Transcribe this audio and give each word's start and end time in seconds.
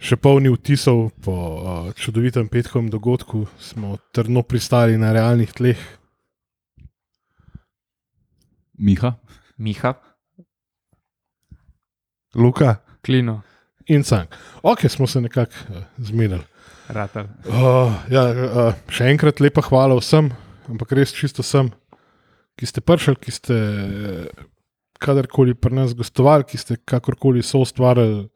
še 0.00 0.16
polni 0.16 0.50
vtisov 0.52 1.10
po 1.20 1.34
uh, 1.36 1.88
čudovitem 1.92 2.48
petkovem 2.48 2.88
dogodku, 2.90 3.44
smo 3.60 3.98
trdno 4.16 4.42
pristali 4.42 4.96
na 4.98 5.12
realnih 5.12 5.52
tleh. 5.52 5.80
Miha, 8.80 9.12
Miha, 9.60 9.92
Luka 12.34 12.80
Klino, 13.04 13.42
in 13.92 14.02
Cank. 14.02 14.32
Ok, 14.62 14.88
smo 14.88 15.06
se 15.06 15.20
nekako 15.20 15.52
uh, 15.68 15.84
zmenili. 15.98 16.44
ratal. 16.88 17.28
Uh, 17.44 17.92
ja, 18.10 18.24
uh, 18.32 18.72
še 18.88 19.10
enkrat 19.12 19.40
lepa 19.40 19.62
hvala 19.68 20.00
vsem, 20.00 20.32
ampak 20.70 20.96
res 20.96 21.12
čisto 21.12 21.44
vsem, 21.44 21.68
ki 22.56 22.68
ste 22.68 22.80
prišli, 22.84 23.16
ki 23.16 23.32
ste 23.32 23.56
eh, 23.56 24.48
kadarkoli 25.00 25.54
pri 25.56 25.78
nas 25.78 25.94
gostovali, 25.96 26.44
ki 26.44 26.58
ste 26.60 26.76
kakorkoli 26.76 27.40
so 27.46 27.62
ustvarjali 27.64 28.26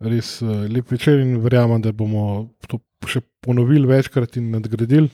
res 0.00 0.40
uh, 0.42 0.64
lep 0.66 0.90
večer 0.90 1.20
in 1.20 1.38
verjamem, 1.40 1.80
da 1.80 1.92
bomo 1.92 2.48
to 2.66 2.80
še 3.06 3.20
ponovili 3.40 3.86
večkrat 3.88 4.36
in 4.36 4.50
nadgradili. 4.50 5.10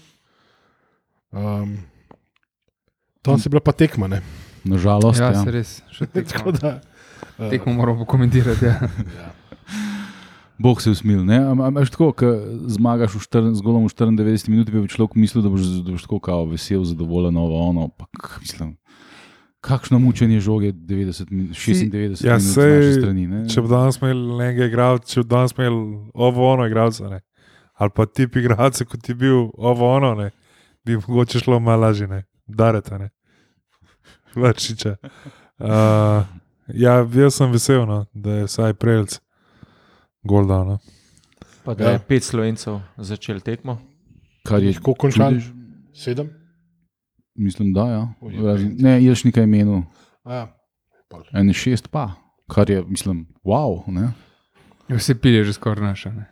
Um, 1.31 1.77
Tam 3.23 3.39
se 3.39 3.47
je 3.47 3.51
bila 3.51 3.61
pa 3.61 3.73
tekma. 3.73 4.07
Ne? 4.09 4.23
nažalost. 4.65 5.21
Ja, 5.21 5.31
Ja, 5.31 5.43
se 5.45 5.51
res. 5.51 5.71
Še 5.91 6.07
Tako 6.11 6.23
tekmo, 6.23 6.53
da, 6.53 6.71
uh, 7.39 7.51
tekmo 7.51 7.73
moramo 7.75 8.03
pokomentirati. 8.05 8.65
Ja. 8.65 8.91
ja. 9.21 9.29
Bog 10.59 10.81
se 10.83 10.91
usmil. 10.91 11.21
ne. 11.25 11.37
Am- 11.37 11.61
am- 11.61 11.77
Veš 11.77 11.91
tako, 11.91 12.13
ko 12.17 12.31
zmagaš 12.73 13.15
v 13.15 13.21
štr- 13.23 13.53
z 13.55 13.61
golom 13.61 13.85
v 13.87 13.93
94 13.93 14.49
minutah, 14.49 14.73
bi 14.73 14.89
človek 14.89 15.15
mislil, 15.15 15.45
da 15.45 15.53
boš, 15.53 15.67
da 15.85 15.93
boš 15.93 16.07
tako 16.07 16.19
kao 16.19 16.47
vesel, 16.49 16.83
zadovoljen, 16.83 17.35
novo 17.35 17.61
ono. 17.61 17.89
Pak, 17.89 18.39
mislim, 18.41 18.75
kakšno 19.67 19.99
mučenje 19.99 20.41
žoge 20.41 20.71
90, 20.73 21.31
min- 21.31 21.49
96 21.51 22.23
Ja, 22.23 22.37
minut 22.37 22.55
sej, 22.55 22.77
naše 22.77 22.93
strani. 22.95 23.27
ne. 23.27 23.41
Če 23.47 23.63
bi 23.63 23.69
danes 23.69 23.97
imeli 23.97 24.37
nekaj 24.39 24.67
igralcev, 24.67 25.07
če 25.09 25.21
bi 25.21 25.29
danes 25.29 25.53
imeli 25.53 25.81
ovo 26.17 26.47
ono 26.47 26.67
igralce, 26.67 27.05
ne, 27.05 27.21
ali 27.75 27.91
pa 27.91 28.07
tip 28.07 28.37
igralce, 28.37 28.85
kot 28.85 29.09
je 29.09 29.15
bil 29.17 29.37
ovo 29.53 29.91
ono, 29.91 30.15
ne, 30.15 30.31
bi 30.85 30.97
mogoče 30.99 31.41
šlo 31.41 31.59
malo 31.61 31.83
lažje, 31.83 32.07
ne, 32.07 32.23
darete, 32.47 32.99
ne. 32.99 33.11
Vrčiče. 34.37 34.97
Uh, 35.59 36.23
ja, 36.69 36.95
jaz 37.07 37.35
sem 37.35 37.51
vesel, 37.51 37.87
no, 37.87 38.05
da 38.13 38.31
je 38.35 38.45
vsaj 38.45 38.75
prelc 38.75 39.19
gol 40.23 40.47
dal. 40.47 40.67
No. 40.67 40.79
pa 41.65 41.75
da 41.75 41.85
Ja. 41.85 41.91
je 41.91 41.99
pet 42.01 42.23
slovencev 42.23 42.77
začel 42.97 43.41
tekmo. 43.41 43.79
Kar 44.45 44.63
je 44.63 44.75
Kako 44.75 44.95
končali? 44.97 45.41
čudež. 45.41 45.53
Sedem? 45.93 46.29
Mislim, 47.37 47.73
da 47.73 47.81
ja. 47.83 48.03
Razen-. 48.23 48.77
Ne, 48.79 49.03
ješ 49.03 49.25
nekaj 49.25 49.45
imenov. 49.45 49.83
A 50.25 50.35
Ja. 50.35 50.53
En 51.33 51.53
šest 51.53 51.89
pa, 51.89 52.11
kar 52.47 52.71
je, 52.71 52.83
mislim, 52.83 53.27
wow. 53.45 53.83
Ne? 53.87 54.11
Vse 54.89 55.15
pilje 55.15 55.45
že 55.45 55.53
skoraj 55.53 55.85
naša, 55.85 56.11
ne. 56.11 56.27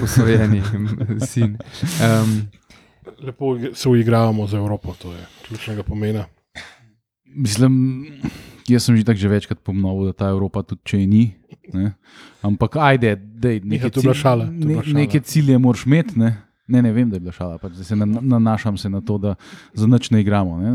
posvojeni 0.00 0.62
sin. 1.28 1.56
Um, 1.98 2.48
Lepo 3.18 3.56
se 3.72 3.88
uigravamo 3.88 4.46
za 4.46 4.56
Evropo, 4.56 4.92
to 4.92 5.12
je 5.12 5.18
ključnega 5.48 5.82
pomena. 5.82 6.24
Mislim, 7.26 8.04
jaz 8.66 8.84
sem 8.84 8.96
že 8.96 9.04
tako 9.04 9.16
že 9.16 9.28
večkrat 9.28 9.58
ponovil, 9.60 10.06
da 10.06 10.12
ta 10.14 10.28
Evropa 10.28 10.62
tudi 10.62 10.80
če 10.84 10.96
ni. 10.98 11.34
Ne? 11.72 11.92
Ampak 12.42 12.76
ajde, 12.76 13.16
dej, 13.16 13.60
neke, 13.60 13.90
cilj- 13.92 14.10
ne, 14.48 14.64
neke 14.94 15.20
cilje 15.20 15.58
moraš 15.58 15.86
imeti. 15.86 16.18
Ne? 16.18 16.36
Ne, 16.68 16.82
ne 16.82 16.92
vem, 16.92 17.10
da 17.10 17.16
je 17.16 17.20
bila 17.20 17.32
šala. 17.32 17.58
Pač, 17.58 17.72
se 17.78 17.96
na- 17.96 18.06
nanašam 18.22 18.76
se 18.76 18.88
na 18.88 19.00
to, 19.00 19.18
da 19.18 19.34
za 19.74 19.86
nič 19.86 20.10
ne 20.10 20.20
igramo. 20.20 20.58
Ne? 20.58 20.68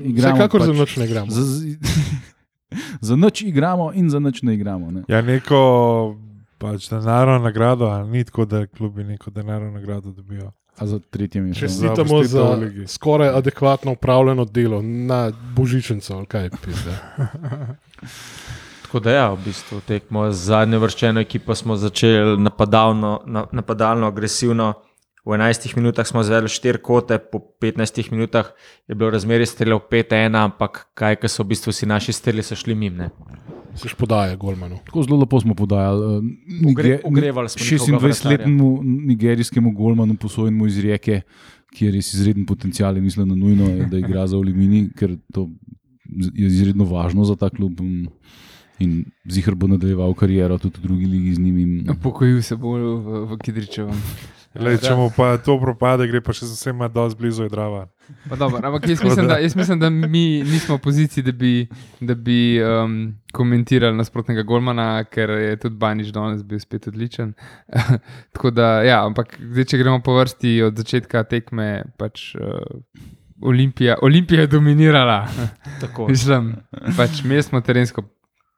Igramo 0.00 0.34
Vsekakor 0.34 0.60
pač 0.60 0.66
za 0.66 0.72
noč 0.72 0.96
ne 0.96 1.04
igramo. 1.04 1.30
Za, 1.30 1.42
za 3.08 3.16
nič 3.16 3.42
igramo 3.42 3.92
in 3.92 4.10
za 4.10 4.18
nič 4.18 4.42
ne 4.42 4.54
igramo. 4.54 4.90
Ne? 4.90 5.02
Ja, 5.08 5.22
neko 5.22 6.16
pač 6.58 6.90
denarno 6.90 7.38
nagrado, 7.38 7.84
ali 7.84 8.10
ni 8.10 8.24
tako, 8.24 8.44
da 8.44 8.66
klubi 8.66 9.04
neko 9.04 9.30
denarno 9.30 9.70
nagrado 9.70 10.10
dobijo. 10.10 10.50
A 10.78 10.86
za 10.86 10.98
tretje 11.00 11.40
mesto. 11.42 11.60
Čestitamo 11.60 12.00
opustitev 12.10 12.28
za 12.28 12.42
v 12.44 12.60
ligi. 12.60 12.86
skoraj 12.86 13.28
adekvatno 13.28 13.92
upravljeno 13.92 14.44
delo 14.44 14.82
na 14.82 15.32
božičnico. 15.54 16.14
ali 16.14 16.26
Kaj, 16.26 16.50
pizda. 16.64 16.96
Tako 18.92 19.00
da, 19.00 19.10
ja, 19.10 19.32
v 19.32 19.38
bistvu 19.40 19.78
tekmo 19.80 20.26
z 20.28 20.36
zadnjo 20.36 20.76
vrščeno 20.78 21.20
ekipo 21.20 21.54
smo 21.56 21.78
začeli 21.80 22.36
napadalno, 22.36 23.22
na, 23.24 23.46
napadalno 23.48 24.04
agresivno. 24.06 24.74
V 25.24 25.32
11 25.32 25.76
minutah 25.76 26.04
smo 26.04 26.20
zvedeli 26.20 26.44
4 26.46 26.76
kote, 26.76 27.16
po 27.16 27.40
15 27.56 28.12
minutah 28.12 28.50
je 28.84 28.92
bilo 28.94 29.08
razmerje 29.10 29.46
strelov 29.46 29.86
5-1, 29.88 30.36
ampak 30.36 30.92
kaj, 30.92 31.16
ker 31.16 31.32
so 31.32 31.40
v 31.40 31.54
bistvu 31.54 31.72
si 31.72 31.88
naši 31.88 32.12
streli 32.12 32.42
šli 32.42 32.74
mimo. 32.74 33.08
Se 33.74 33.88
ж 33.88 33.96
podaja 33.96 34.36
Golmanu. 34.36 34.76
Tako 34.84 35.02
zelo 35.02 35.16
lepo 35.16 35.40
smo 35.40 35.54
podajali. 35.54 36.18
eh, 36.18 36.20
Niger- 36.60 37.00
vratarja. 37.98 38.36
26-letnemu 38.36 38.80
nigerijskemu 39.08 39.72
golmanu 39.72 40.14
posojenemu 40.16 40.66
iz 40.66 40.76
Rijeke, 40.78 41.22
ki 41.72 41.86
je 41.86 41.92
res 41.92 42.12
izreden 42.12 42.44
potencial 42.44 42.96
in 42.96 43.04
mislim, 43.04 43.28
da 43.28 43.34
nujno 43.34 43.64
je, 43.64 43.86
da 43.86 43.96
igra 43.98 44.26
za 44.26 44.36
Olimini, 44.36 44.90
ker 44.92 45.16
to 45.32 45.48
je 46.34 46.46
izredno 46.46 46.84
važno 46.84 47.24
za 47.24 47.36
ta 47.36 47.48
klub. 47.48 47.80
in- 47.80 48.08
In 48.80 49.04
zihar 49.28 49.54
bo 49.54 49.68
nadaljeval 49.68 50.14
kariero 50.14 50.58
tudi 50.58 50.80
v 50.80 50.86
drugi 50.86 51.06
ligi 51.06 51.34
z 51.34 51.38
njimi. 51.38 51.84
pokojil 52.02 52.42
se 52.42 52.56
bo 52.56 52.72
v, 52.72 53.26
v 53.26 53.38
Kidričevem. 53.38 53.98
Lej, 54.52 54.82
če 54.84 54.92
mu 54.92 55.06
pa 55.16 55.38
to 55.40 55.56
propade, 55.56 56.04
gre 56.10 56.20
pa 56.20 56.34
še 56.36 56.44
za 56.44 56.52
vsema 56.52 56.84
dosti 56.92 57.16
blizu, 57.16 57.46
je 57.46 57.52
drava. 57.52 57.86
Pa 58.28 58.36
Dobro, 58.36 58.60
ampak 58.60 58.84
jaz 58.90 59.00
mislim, 59.06 59.30
da, 59.30 59.38
jaz 59.40 59.56
mislim, 59.56 59.80
da 59.80 59.88
mi 59.88 60.42
nismo 60.44 60.76
v 60.76 60.82
poziciji, 60.84 61.24
da 61.24 61.32
bi, 61.32 61.52
da 62.04 62.14
bi 62.14 62.60
um, 62.60 62.98
komentirali 63.32 63.96
nasprotnega 63.96 64.44
Golmana, 64.44 65.04
ker 65.08 65.32
je 65.40 65.56
tudi 65.56 65.80
Baniš 65.80 66.12
danes 66.12 66.44
bil 66.44 66.60
spet 66.60 66.90
odličen. 66.92 67.32
Tako 68.36 68.52
da, 68.52 68.82
ja, 68.84 69.00
ampak 69.06 69.38
zdaj, 69.40 69.70
če 69.72 69.80
gremo 69.80 70.04
po 70.04 70.18
vrsti 70.20 70.58
od 70.68 70.84
začetka 70.84 71.24
tekme, 71.32 71.86
pač 71.96 72.34
uh, 72.36 72.60
Olimpija, 73.42 73.96
Olimpija 74.04 74.44
je 74.44 74.52
dominirala. 74.52 75.22
Tako. 75.80 76.12
Mislim, 76.12 76.58
pač 76.96 77.24
imeli 77.24 77.42
smo 77.42 77.64
terensko 77.64 78.04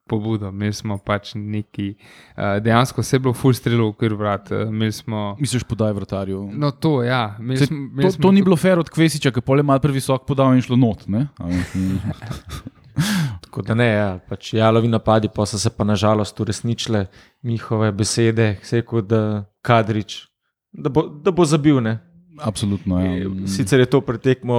pobudo, 0.06 0.48
imeli 0.48 0.72
smo 0.72 0.98
pač 0.98 1.32
neki, 1.34 1.94
uh, 2.36 2.58
dejansko 2.62 3.00
vse 3.00 3.16
je 3.16 3.20
bilo 3.24 3.34
full 3.34 3.56
strelo 3.56 3.88
v 3.88 3.94
okviru 3.94 4.18
vrat. 4.20 4.50
Uh, 4.52 4.90
smo, 4.92 5.36
Misliš, 5.40 5.64
podaj 5.64 5.92
vrtarju? 5.96 6.50
no, 6.52 6.70
to, 6.70 7.02
ja. 7.02 7.36
imeli 7.40 7.58
Se, 7.58 7.66
smo- 7.66 8.02
to, 8.02 8.10
smo 8.10 8.22
to 8.22 8.32
ni 8.32 8.42
bilo 8.42 8.56
fair 8.56 8.78
od 8.78 8.90
Kvesiča, 8.90 9.32
ki 9.32 9.40
pole 9.40 9.62
malo 9.62 9.80
previsok 9.80 10.26
podal 10.26 10.54
in 10.54 10.62
šlo 10.62 10.76
not. 10.76 11.06
ne? 11.08 11.28
A 11.38 11.48
veš. 11.48 11.72
Tako 13.42 13.62
da 13.62 13.74
ne, 13.74 13.86
ja, 13.88 14.18
pač 14.28 14.52
jalovi 14.54 14.88
napadi, 14.88 15.28
pa 15.34 15.46
so 15.46 15.58
se 15.58 15.70
pa 15.70 15.84
nažalost 15.84 16.40
uresničile 16.40 17.06
njihove 17.42 17.92
besede, 17.92 18.58
se 18.62 18.76
je 18.76 18.82
rekel, 18.82 19.02
da 19.02 19.44
Kadrič, 19.62 20.26
da 20.72 20.88
bo, 20.88 21.08
da 21.08 21.30
bo 21.30 21.44
zabil. 21.44 21.80
Ne. 21.82 21.98
Absolutno. 22.38 22.98
Ja. 23.00 23.30
Sicer 23.46 23.80
je 23.80 23.86
to 23.86 24.00
pretekmo 24.00 24.54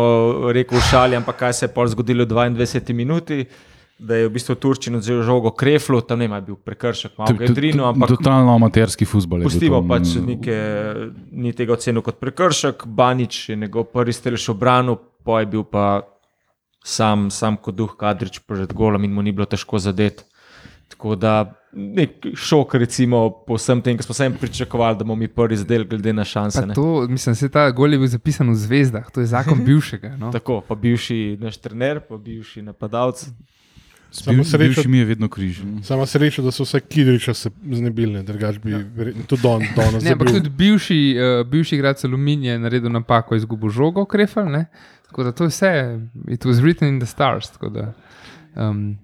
rekel 0.55 0.79
v 0.79 0.84
šali, 0.89 1.16
ampak 1.16 1.35
kaj 1.35 1.53
se 1.53 1.66
je 1.66 1.73
pol 1.75 1.88
zgodilo 1.91 2.23
v 2.23 2.31
22 2.31 2.94
minuti, 2.94 3.45
da 4.00 4.16
je 4.16 4.28
v 4.28 4.33
bistvu 4.35 4.56
Turčin 4.59 4.97
vzel 5.00 5.22
žogo 5.23 5.51
kreflu, 5.56 6.01
tam 6.01 6.19
ne 6.19 6.28
je 6.28 6.41
bil 6.41 6.56
prekršek, 6.56 7.17
malo 7.17 7.38
je 7.39 7.47
drino, 7.47 7.88
ampak 7.88 8.11
Totalno 8.11 8.56
amaterski 8.56 9.06
futbol. 9.07 9.45
Pustimo 9.47 9.79
pač 9.88 10.16
mm. 10.16 10.25
neke, 10.28 10.57
ni 11.31 11.53
tega 11.56 11.78
ocenil 11.78 12.03
kot 12.03 12.19
prekršek, 12.19 12.85
Banič 12.85 13.50
je 13.50 13.55
njegov 13.55 13.88
prvi 13.95 14.13
strel 14.13 14.38
še 14.38 14.51
obranil, 14.51 15.00
pa 15.23 15.39
je 15.44 15.51
bil 15.55 15.63
pa 15.63 16.03
sam, 16.84 17.29
sam 17.31 17.57
kot 17.57 17.75
duh 17.75 17.95
Kadrič 17.97 18.44
pred 18.44 18.73
golom 18.75 19.07
in 19.07 19.16
mu 19.16 19.23
ni 19.23 19.31
bilo 19.31 19.47
težko 19.47 19.79
zadeti. 19.79 20.28
Tako 20.91 21.16
da 21.17 21.55
nek 21.75 22.28
šok, 22.38 22.75
recimo, 22.79 23.29
po 23.47 23.57
vsem 23.57 23.81
tem, 23.81 23.97
kar 23.97 24.05
smo 24.05 24.13
vsem 24.13 24.35
pričakovali, 24.39 25.00
da 25.00 25.03
bomo 25.03 25.16
mi 25.19 25.28
prvi 25.28 25.57
zdel, 25.57 25.84
glede 25.89 26.13
na 26.13 26.23
šanse. 26.23 26.61
To, 26.75 27.07
mislim, 27.09 27.35
da 27.41 27.50
ta 27.50 27.66
gol 27.72 27.95
je 27.95 28.00
bil 28.00 28.11
zapisan 28.11 28.51
v 28.53 28.55
zvezdah, 28.59 29.09
to 29.11 29.23
je 29.23 29.31
zakon 29.34 29.63
bivšega. 29.67 30.16
No? 30.19 30.31
Tako, 30.35 30.61
pa 30.67 30.75
bivši 30.75 31.38
naš 31.41 31.57
trener, 31.57 32.00
pa 32.05 32.19
bivši 32.22 32.63
napadalec. 32.69 33.25
Samo 34.16 34.44
sreča, 34.44 34.68
bivši 34.68 34.88
mi 34.88 34.98
je 34.98 35.06
vedno 35.06 35.28
križ. 35.28 35.62
sama 35.84 36.06
sreča, 36.06 36.42
da 36.42 36.52
so 36.52 36.64
vse 36.64 36.80
Kidriča 36.80 37.34
se 37.34 37.50
znebili, 37.72 38.24
drugač 38.24 38.58
bi 38.64 38.74
verjetno 38.96 39.24
tudi 39.28 39.41
Don, 39.41 39.64
Don 39.76 40.00
Ne, 40.03 40.12
ampak 40.12 40.32
tudi 40.32 40.50
bivši, 40.50 41.00
uh, 41.20 41.47
bivši 41.47 41.76
igralec 41.76 42.03
Aluminija 42.06 42.53
je 42.53 42.59
naredil 42.59 42.91
napako, 42.91 43.35
izgubil 43.35 43.70
žogo, 43.70 44.06
krefel. 44.06 44.47
Ne? 44.52 44.66
Tako 45.08 45.23
da 45.23 45.32
to 45.32 45.44
je 45.44 45.47
vse, 45.47 46.00
it 46.28 46.46
was 46.46 46.64
written 46.64 46.88
in 46.88 47.00
the 47.00 47.08
stars. 47.08 47.50
tako 47.50 47.70
Da, 47.70 47.94
um, 48.56 48.97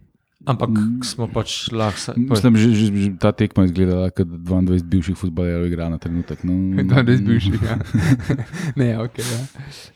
Ampak 0.46 0.70
smo 1.06 1.28
pač 1.30 1.70
lahko. 1.70 2.16
Mislim, 2.18 2.56
že, 2.58 2.74
že, 2.74 2.86
že 2.90 3.10
ta 3.22 3.30
tekma 3.30 3.64
je 3.64 3.70
izgledala, 3.70 4.10
kot 4.10 4.26
da 4.26 4.38
22 4.42 4.90
bivših 4.90 5.18
futbalerjev 5.18 5.68
igra 5.70 5.90
na 5.90 6.02
trenutek. 6.02 6.42
No, 6.42 6.82
to 6.82 6.98
je 6.98 7.04
res 7.06 7.22
bivši. 7.22 7.52
Ja. 7.62 7.78
ne, 8.82 8.90
ok. 9.06 9.22
Ja. 9.22 9.42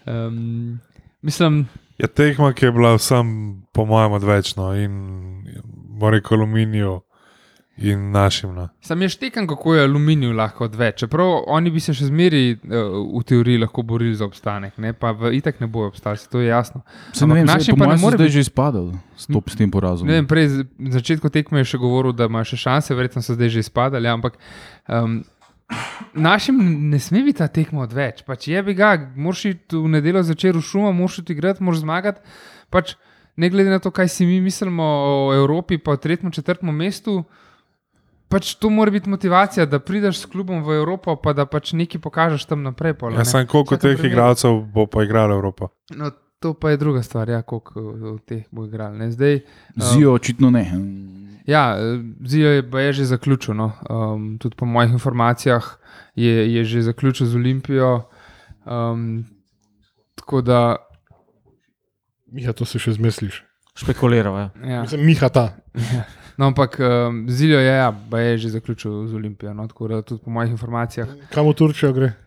Um, 0.05 0.77
mislim, 1.25 1.65
Ja, 1.97 2.07
tekma, 2.07 2.51
ki 2.53 2.65
je 2.65 2.71
bila 2.75 2.95
vsem, 2.97 3.27
po 3.71 3.85
mojem, 3.85 4.11
odvečno 4.17 4.73
in 4.75 4.95
rekel 6.11 6.37
aluminijo, 6.37 7.01
in 7.77 8.11
našim. 8.11 8.55
No. 8.55 8.69
Sam 8.81 9.01
je 9.01 9.09
štekan, 9.09 9.47
kako 9.47 9.75
je 9.75 9.83
aluminij 9.83 10.33
lahko 10.33 10.63
odveč. 10.63 10.99
Čeprav 10.99 11.43
oni 11.47 11.71
bi 11.71 11.79
se 11.83 11.93
še 11.93 12.07
zmeri 12.07 12.55
uh, 12.55 12.95
v 13.19 13.23
teoriji 13.27 13.59
lahko 13.65 13.83
borili 13.83 14.15
za 14.15 14.25
obstanek, 14.25 14.77
ne? 14.77 14.93
pa 14.93 15.11
v 15.11 15.33
itek 15.35 15.59
ne 15.59 15.67
bojo 15.67 15.91
obstali, 15.91 16.17
se 16.17 16.29
to 16.31 16.39
je 16.39 16.47
jasno. 16.47 16.81
Se 17.11 17.25
ne 17.25 17.31
Ampak 17.31 17.37
vem, 17.37 17.45
naši 17.45 17.71
naši 17.71 17.79
pa 17.79 17.87
ne 17.87 17.97
more 17.99 18.17
zdaj 18.17 18.27
biti- 18.27 18.33
že 18.33 18.45
izpadel 18.47 18.91
s, 19.17 19.27
to, 19.27 19.43
s 19.47 19.55
tem 19.59 19.71
porazom. 19.71 20.07
Ne 20.07 20.21
vem, 20.21 20.27
prej 20.27 20.63
na 20.79 20.95
začetku 20.95 21.29
tekme 21.29 21.59
je 21.63 21.71
še 21.75 21.81
govoril, 21.81 22.15
da 22.15 22.31
ima 22.31 22.43
še 22.47 22.57
šanse, 22.57 22.95
verjetno 22.95 23.21
so 23.21 23.35
zdaj 23.35 23.51
že 23.51 23.67
izpadali, 23.67 24.07
ampak 24.07 24.39
um, 24.87 25.23
našim 26.15 26.55
ne 26.89 26.99
sme 26.99 27.23
biti 27.23 27.37
ta 27.37 27.47
tekma 27.47 27.81
odveč. 27.81 28.21
Pač 28.21 28.47
je 28.47 28.63
bi 28.63 28.73
ga, 28.73 28.93
moraš 29.15 29.45
iti 29.45 29.75
v 29.75 29.87
nedeljo 29.89 30.23
začer 30.23 30.53
v 30.53 30.61
šumu, 30.61 30.93
moraš 30.93 31.19
iti 31.19 31.33
igrati, 31.33 31.63
moraš 31.63 31.79
zmagati. 31.79 32.21
Pač, 32.69 32.95
ne 33.35 33.49
glede 33.49 33.69
na 33.69 33.79
to, 33.79 33.91
kaj 33.91 34.07
si 34.07 34.25
mi 34.25 34.41
mislimo 34.41 34.83
o 34.83 35.33
Evropi, 35.33 35.77
pa 35.77 35.91
o 35.91 35.97
tretjem, 35.97 36.31
četrtem 36.31 36.69
mestu. 36.71 37.23
Pač 38.27 38.55
to 38.55 38.69
mora 38.69 38.91
biti 38.91 39.09
motivacija, 39.09 39.65
da 39.65 39.79
prideš 39.79 40.19
s 40.19 40.25
klubom 40.25 40.63
v 40.63 40.73
Evropo, 40.75 41.13
pa 41.15 41.33
da 41.33 41.45
pač 41.45 41.73
nekaj 41.73 42.01
pokažeš 42.01 42.45
tam 42.45 42.63
naprej. 42.63 42.93
Pol, 42.95 43.13
Ja, 43.13 43.23
sem 43.23 43.45
koliko 43.45 43.77
teh 43.77 43.93
primeru. 43.93 44.07
igralcev 44.07 44.63
bo 44.65 44.87
pa 44.87 45.03
igrala 45.03 45.33
Evropa. 45.33 45.69
No, 45.91 46.09
to 46.39 46.53
pa 46.53 46.69
je 46.69 46.77
druga 46.77 47.03
stvar, 47.03 47.29
ja, 47.29 47.41
koliko 47.41 47.79
v 48.15 48.19
teh 48.19 48.43
bo 48.51 48.65
igrali. 48.65 48.97
ne. 48.97 49.11
Zdaj, 49.11 49.39
Zijo 49.77 50.13
očitno 50.13 50.49
ne. 50.49 50.65
Ja, 51.45 51.77
Zijo 52.25 52.49
je, 52.49 52.63
je 52.63 52.93
že 52.93 53.05
zaključil. 53.05 53.53
No. 53.53 53.71
Um, 53.89 54.37
tudi 54.37 54.55
po 54.55 54.65
mojih 54.65 54.91
informacijah 54.91 55.77
je, 56.15 56.53
je 56.53 56.63
že 56.63 56.81
zaključil 56.81 57.27
z 57.27 57.35
Olimpijo. 57.35 58.09
Um, 58.65 59.25
tako 60.15 60.41
da, 60.41 60.75
Miha, 62.31 62.53
to 62.53 62.65
si 62.65 62.79
še 62.79 62.97
zmisliš. 62.97 63.43
Špekulirajo. 63.75 64.37
Ja. 64.37 64.49
ja. 64.65 64.81
Mislim, 64.81 65.05
Miha 65.05 65.29
ta. 65.29 65.53
No, 66.37 66.49
ampak 66.51 66.79
um, 66.79 67.29
Zijo 67.29 67.59
je, 67.59 67.71
ja, 67.71 67.95
je 68.19 68.37
že 68.37 68.49
zaključil 68.49 69.07
z 69.07 69.13
Olimpijo. 69.15 69.53
No. 69.53 69.67
Tako 69.67 69.87
da, 69.87 70.01
tudi 70.01 70.23
po 70.23 70.29
mojih 70.29 70.51
informacijah. 70.51 71.07
Kam 71.31 71.47
v 71.47 71.53
Turčijo 71.53 71.93
gre? 71.93 72.24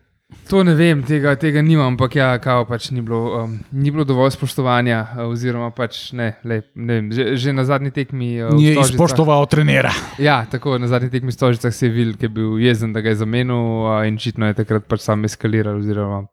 To 0.49 0.61
ne 0.63 0.75
vem, 0.77 1.01
tega, 1.05 1.35
tega 1.41 1.61
nimam, 1.61 1.93
ampak 1.93 2.15
ja, 2.15 2.27
kao 2.41 2.65
pač 2.69 2.91
ni 2.93 3.01
bilo, 3.01 3.43
um, 3.43 3.55
ni 3.73 3.89
bilo 3.93 4.05
dovolj 4.05 4.31
spoštovanja, 4.33 4.99
uh, 5.15 5.21
oziroma 5.29 5.69
pač 5.73 6.11
ne, 6.13 6.35
lej, 6.45 6.63
ne 6.77 6.97
vem, 6.99 7.07
že, 7.13 7.25
že 7.37 7.53
na 7.53 7.65
zadnji 7.65 7.89
tekmi. 7.93 8.37
Uh, 8.45 8.53
Ni 8.53 8.75
Stožicah- 8.77 8.93
spoštoval 8.93 9.45
trenera. 9.49 9.89
Ja, 10.21 10.45
tako 10.49 10.77
na 10.77 10.85
zadnji 10.89 11.09
tekmi 11.09 11.33
stožicah 11.33 11.73
se 11.73 11.89
je 11.89 11.93
videl, 11.93 12.13
ki 12.13 12.29
je 12.29 12.33
bil 12.33 12.57
jezen, 12.61 12.93
da 12.93 13.01
ga 13.01 13.09
je 13.13 13.21
zamenil 13.21 13.89
a, 13.89 14.05
in 14.05 14.21
očitno 14.21 14.49
je 14.49 14.57
takrat 14.61 14.85
pač 14.89 15.01
sam 15.05 15.25
eskaliral 15.25 15.81
oziroma 15.81 16.27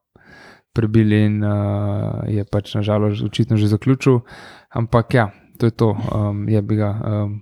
prebil 0.76 1.12
in 1.16 1.40
uh, 1.40 2.20
je 2.28 2.44
pač 2.44 2.75
nažalost 2.76 3.25
očitno 3.25 3.56
že 3.56 3.72
zaključil. 3.72 4.20
Ampak 4.76 5.14
ja, 5.16 5.31
to 5.56 5.69
je 5.69 5.72
to, 5.72 5.96
um, 6.12 6.44
je 6.49 6.60
bi 6.60 6.76
ga. 6.76 6.92
Um, 7.00 7.40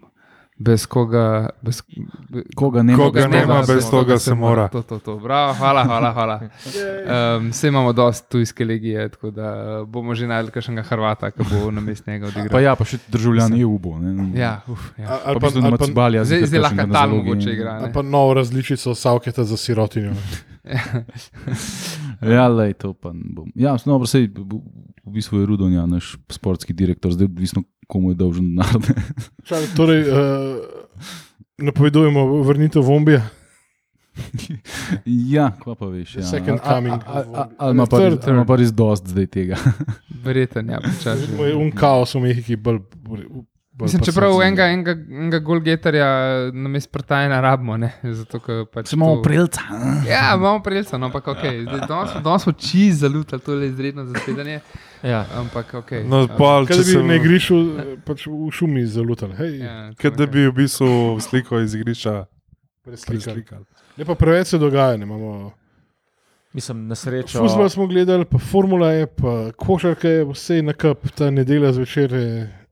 Bez 0.64 0.86
koga, 0.86 1.50
be, 1.60 1.70
Koga 2.54 2.82
ne 2.82 2.94
Koga 2.94 3.20
more, 3.20 3.30
nema, 3.30 3.58
bez 3.58 3.68
bez 3.68 3.86
toga 3.86 4.16
se 4.18 4.34
mora. 4.34 4.68
To, 4.68 4.82
to, 4.82 4.98
to. 4.98 5.16
Bravo, 5.18 5.52
hvala, 5.54 5.84
hvala. 5.84 6.12
hvala. 6.12 6.36
Um, 7.36 7.50
vse 7.50 7.68
imamo 7.68 7.92
dosti 7.92 8.30
tujske 8.30 8.64
legije, 8.64 9.08
tako 9.08 9.30
da 9.30 9.48
uh, 9.74 9.88
bomo 9.88 10.14
že 10.14 10.26
najdel 10.26 10.50
kakšnega 10.50 10.82
Hrvata, 10.84 11.30
ki 11.30 11.44
bo 11.44 11.70
na 11.70 11.80
mestu 11.82 12.10
njega 12.10 12.26
Pa 12.26 12.32
odigral. 12.32 12.62
ja, 12.62 12.74
pa 12.74 12.84
še 12.84 12.98
državljan 13.08 13.60
EU 13.60 13.76
bo. 13.78 13.98
Ne? 13.98 14.14
Ja, 14.34 14.60
uf, 14.66 14.88
ja. 14.96 15.04
A- 15.06 15.18
Pa 15.18 15.30
Ali 15.30 15.40
pa, 15.40 15.50
nima 15.54 15.76
pa, 15.76 15.86
Cibalija, 15.86 16.24
Zdaj, 16.24 16.46
zdaj 16.46 16.60
lahko 16.60 16.76
na 16.78 16.92
zalogi. 16.94 17.16
mogoče 17.18 17.52
igra. 17.52 17.70
ali 17.74 17.92
pa 17.92 18.02
novo 18.04 18.34
različico 18.34 18.94
Savketa 18.96 19.44
za 19.44 19.56
sirotinjo. 19.56 20.14
Ja, 22.22 22.48
lej, 22.48 22.72
to 22.74 22.94
pa 22.94 23.10
bom. 23.12 23.50
Ja, 23.54 23.76
no, 23.84 23.98
sej, 24.02 24.30
v 25.04 25.10
bistvu 25.10 25.40
je 25.40 25.46
Rudonja 25.46 25.84
naš 25.84 26.16
sportski 26.28 26.72
direktor, 26.72 27.12
zdaj 27.12 27.24
odvisno, 27.26 27.62
komu 27.88 28.10
je 28.10 28.14
dolžen 28.14 28.48
denar. 28.48 28.74
torej, 29.76 30.02
uh, 30.08 30.16
napovedujemo 31.58 32.42
vrnitev 32.42 32.82
Vombija. 32.82 33.22
Ja, 35.06 35.48
kva 35.62 35.74
pa 35.74 35.86
veš. 35.90 36.16
Ja. 36.16 36.22
Second 36.22 36.60
A- 36.62 36.68
a- 36.68 36.74
coming. 36.74 37.00
Ali 37.58 37.74
ima 37.74 37.86
pa 37.86 37.98
pa 38.46 38.56
res 38.56 38.70
dost 38.72 39.08
zdaj 39.10 39.26
tega? 39.26 39.58
Verjetno, 40.24 40.62
ja, 40.72 40.78
počasi. 40.80 41.32
Je 41.34 41.54
un 41.56 41.72
kaos 41.74 42.14
v 42.14 42.20
Mehiki, 42.20 42.56
bolj. 42.56 42.80
Bolj 43.74 43.86
Mislim, 43.86 44.02
čeprav 44.02 44.42
enega, 44.42 44.66
enega, 44.66 44.92
enega 45.10 45.38
golgetarja 45.38 46.06
na 46.52 46.68
mestu 46.68 46.92
prtajna 46.92 47.40
rabimo, 47.40 47.76
ne? 47.76 47.92
Zato, 48.02 48.38
ker 48.40 48.64
pač 48.66 48.86
Se 48.86 48.96
imamo 48.96 49.16
to- 49.16 49.22
prelca. 49.22 49.60
Ja, 50.08 50.34
imamo 50.34 50.62
prelca, 50.62 50.98
no, 50.98 51.06
ampak 51.06 51.26
ok. 51.28 51.42
Danes, 51.88 52.42
smo- 52.42 52.52
čist 52.52 53.00
zalutali, 53.00 53.42
to 53.42 53.52
je 53.54 53.68
izredno 53.68 54.04
zasedanje. 54.04 54.60
Ja. 55.02 55.24
Ampak 55.34 55.74
ok. 55.74 55.90
No, 56.06 56.28
pol, 56.28 56.66
če 56.66 56.78
bi 56.78 56.84
sem, 56.84 57.06
na 57.06 57.14
igrišču 57.14 57.56
eh, 57.56 57.96
pač 58.04 58.26
v 58.26 58.48
šumi 58.50 58.86
zalutali. 58.86 59.34
Hej, 59.34 59.58
ja, 59.58 59.90
Kaj 59.94 60.10
da 60.12 60.26
bi 60.26 60.46
v 60.46 60.52
bistvu 60.54 61.20
sliko 61.20 61.60
iz 61.60 61.74
igrišča 61.74 62.24
preslikali. 62.84 63.44
Ne, 63.96 64.04
pa 64.04 64.14
preveč 64.14 64.46
se 64.46 64.58
dogaja. 64.58 64.96
ne, 64.96 65.02
Imamo 65.02 65.52
Mislim, 66.52 66.86
na 66.88 66.94
srečo. 66.94 67.38
Fusbal 67.38 67.68
smo 67.68 67.86
gledali, 67.86 68.24
pa 68.24 68.38
formula 68.38 68.92
je, 68.92 69.06
pa 69.08 69.50
košarka 69.52 70.08
je, 70.08 70.24
vse 70.24 70.62
na 70.62 70.72
kap, 70.72 71.02
ta 71.10 71.30
nedelja 71.30 71.72
zvečer 71.72 72.12
je. 72.12 72.63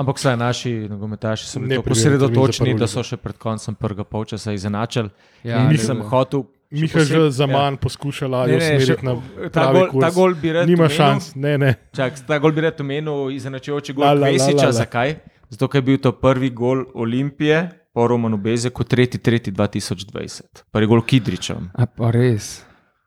Ampak 0.00 0.16
vsaj 0.16 0.36
naši 0.36 0.70
nogometaši 0.86 1.44
so 1.44 1.58
bili 1.58 1.68
Ne 1.68 1.76
tako 1.76 1.92
osredotočeni, 1.92 2.72
da 2.74 2.86
so 2.86 3.02
še 3.02 3.16
pred 3.16 3.36
koncem 3.36 3.74
prvega 3.74 4.02
polčasa 4.02 4.52
izenačili. 4.52 5.10
Ja, 5.42 5.58
In 5.58 5.66
ne, 5.66 5.72
nisem 5.72 5.98
ne. 5.98 6.06
hotel. 6.06 6.46
Miha 6.72 7.02
že 7.02 7.30
za 7.30 7.44
ja. 7.44 7.50
manj 7.50 7.76
poskušala 7.76 8.36
Ne, 8.38 8.42
ali 8.44 8.52
ne, 8.54 8.66
usmeriti 8.78 9.02
na 9.02 9.12
Ta 9.50 9.64
gol, 9.68 9.86
ta 9.90 9.90
kurs. 10.06 10.14
gol 10.14 10.34
bi 10.36 10.52
rad 10.52 10.64
Nima 10.64 10.84
omenil. 10.84 10.96
šans, 10.96 11.34
ne, 11.34 11.58
ne. 11.58 11.70
Čak, 11.90 12.22
ta 12.24 12.38
gol 12.38 12.52
bi 12.52 12.62
rad 12.62 12.78
omenil 12.78 13.28
izenačujoči 13.28 13.92
gol 13.92 14.06
la. 14.06 14.30
Zakaj? 14.72 15.16
Zato, 15.50 15.66
ker 15.66 15.78
je 15.78 15.84
bil 15.84 15.98
to 15.98 16.12
prvi 16.14 16.50
gol 16.50 16.86
Olimpije 16.94 17.58
po 17.90 18.06
Romanu 18.06 18.38
Bezeku 18.38 18.84
3.3.2020. 18.84 20.62
Prvi 20.70 20.86
gol 20.86 21.02
Kidričem, 21.02 21.70
A 21.74 21.86
pa 21.86 22.10
res. 22.10 22.62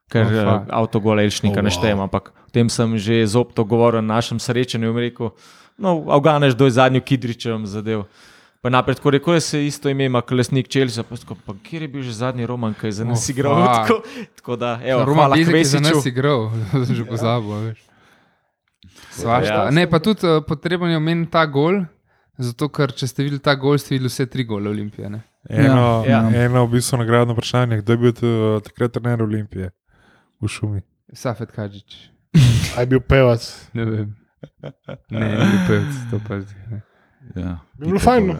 ker 0.06 0.24
Oh, 0.24 0.36
oh, 0.36 0.44
fuck. 0.60 0.70
avtogol 0.70 1.18
Elšnika 1.18 1.56
Oh, 1.56 1.58
wow. 1.58 1.66
neštejem. 1.66 2.00
Ampak 2.00 2.36
o 2.38 2.52
tem 2.52 2.68
sem 2.68 2.98
že 2.98 3.24
z 3.24 3.34
opto 3.34 3.64
govoril 3.64 4.02
na 4.02 4.16
našem 4.16 4.38
srečanju 4.38 4.86
in 4.86 4.98
rekel, 5.00 5.32
no, 5.78 6.06
Afganeš 6.10 6.54
do 6.54 6.70
zadnjo 6.70 7.02
Kidričem 7.02 7.66
zadev. 7.66 8.04
Pa 8.60 8.70
naprej, 8.70 8.96
tako 8.96 9.12
rekel, 9.12 9.40
se 9.40 9.60
isto 9.62 9.90
ime 9.90 10.06
ima 10.06 10.22
kolesnik 10.22 10.68
Čelisa, 10.68 11.04
pa, 11.04 11.18
tako, 11.18 11.36
pa 11.38 11.54
kjer 11.62 11.82
je 11.82 11.88
bil 11.90 12.02
že 12.02 12.14
zadnji 12.14 12.46
Roman, 12.46 12.74
ki 12.74 12.86
je 12.86 12.92
za 12.94 13.04
nas 13.04 13.20
Oh, 13.20 13.26
oh, 13.26 13.30
igral. 13.30 13.56
fuck. 13.60 13.76
Tako, 13.82 13.98
tako 14.36 14.56
da, 14.56 14.80
evo, 14.82 15.04
Roman 15.04 15.32
Bezek 15.32 15.56
je 15.56 15.66
za 15.66 15.80
nas 15.80 16.06
igral, 16.06 16.48
že 16.90 17.04
pozabil. 17.06 17.52
a 17.52 17.60
veš. 17.62 17.80
Svašta. 19.12 19.54
Ja. 19.56 19.70
Ne, 19.70 19.84
pa 19.86 20.00
tudi 20.00 20.24
uh, 20.24 20.40
potrebno 20.42 20.88
je 20.88 20.98
omeniti 20.98 21.32
ta 21.32 21.46
gol, 21.46 21.84
zato 22.38 22.70
ker 22.70 22.92
če 22.92 23.08
ste 23.08 23.24
videli 23.24 23.40
ta 23.40 23.56
gol, 23.56 23.78
ste 23.78 23.94
videli 23.94 24.08
vse 24.08 24.26
tri 24.26 24.44
gole 24.44 24.70
Olimpije. 24.70 25.10
Ne? 25.10 25.22
Eno, 25.46 26.04
Ja, 26.08 26.24
ja. 26.24 26.46
eno 26.46 26.64
v 26.66 26.72
bistvu 26.72 26.98
nagradno 26.98 27.34
vprašanje, 27.34 27.78
kdo 27.78 27.94
je 27.94 27.98
bil 27.98 28.14
t- 28.14 28.32
takrat 28.64 28.92
trener 28.92 29.22
Olimpije 29.22 29.74
v 30.40 30.48
šumi. 30.48 30.82
Safet 31.14 31.52
Kažič. 31.52 32.10
A 32.74 32.80
je 32.80 32.88
bil 32.88 33.00
pevac. 33.02 33.44
Ne 33.74 33.86
vem. 33.86 34.16
Ne, 35.10 35.20
ne 35.20 35.46
bi 35.46 35.58
pevc, 35.68 36.00
to 36.10 36.20
pa 36.20 36.40
zdaj. 36.40 36.82
Ja, 37.36 37.58
Bi 37.74 37.86
bilo 37.86 38.00
fajn, 38.00 38.28
no. 38.28 38.36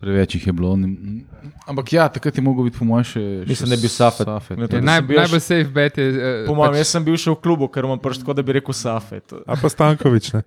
Preveč 0.00 0.34
jih 0.34 0.46
je 0.46 0.52
bilo. 0.52 0.76
ne- 0.76 1.24
Ampak 1.66 1.92
ja, 1.92 2.08
takrat 2.08 2.36
je 2.36 2.42
mogel 2.42 2.64
biti 2.64 2.78
po 2.78 2.84
mojem 2.84 3.04
še. 3.04 3.20
Mislim, 3.44 3.54
še 3.58 3.66
da 3.66 3.74
je 3.74 3.80
bil 3.80 3.88
Safet. 3.90 4.26
Safet. 4.26 4.56
Ne, 4.56 4.64
ja. 4.64 4.68
to- 4.68 4.76
Ja, 4.76 4.82
naj, 4.82 5.00
bil 5.02 5.16
najbolj 5.16 5.38
še- 5.38 5.44
safe 5.44 5.70
bet 5.70 5.98
je. 5.98 6.06
Uh, 6.10 6.46
Po 6.46 6.54
mojem, 6.54 6.74
jaz 6.74 6.88
sem 6.88 7.04
bil 7.04 7.16
še 7.16 7.30
v 7.30 7.38
klubu, 7.38 7.68
ker 7.68 7.84
imam 7.84 7.98
prst, 7.98 8.24
kot 8.24 8.36
da 8.36 8.42
bi 8.42 8.52
rekel 8.52 8.74
Safet. 8.74 9.32
A 9.38 9.54
pa 9.54 9.68
Stankovič, 9.68 10.32
ne? 10.32 10.42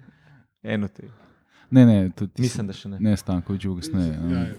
Eno 0.64 0.88
ti. 0.88 1.06
Ne, 1.70 1.86
ne, 1.86 2.10
tudi, 2.12 2.32
Mislim, 2.40 2.66
da 2.66 2.74
še 2.74 2.88
ne. 2.88 2.98
Ne, 3.00 3.14
Stankovič, 3.16 3.66
bo 3.66 3.76
kasneje. 3.76 4.10
Ja, 4.10 4.30
Ja, 4.32 4.42
ja. 4.44 4.56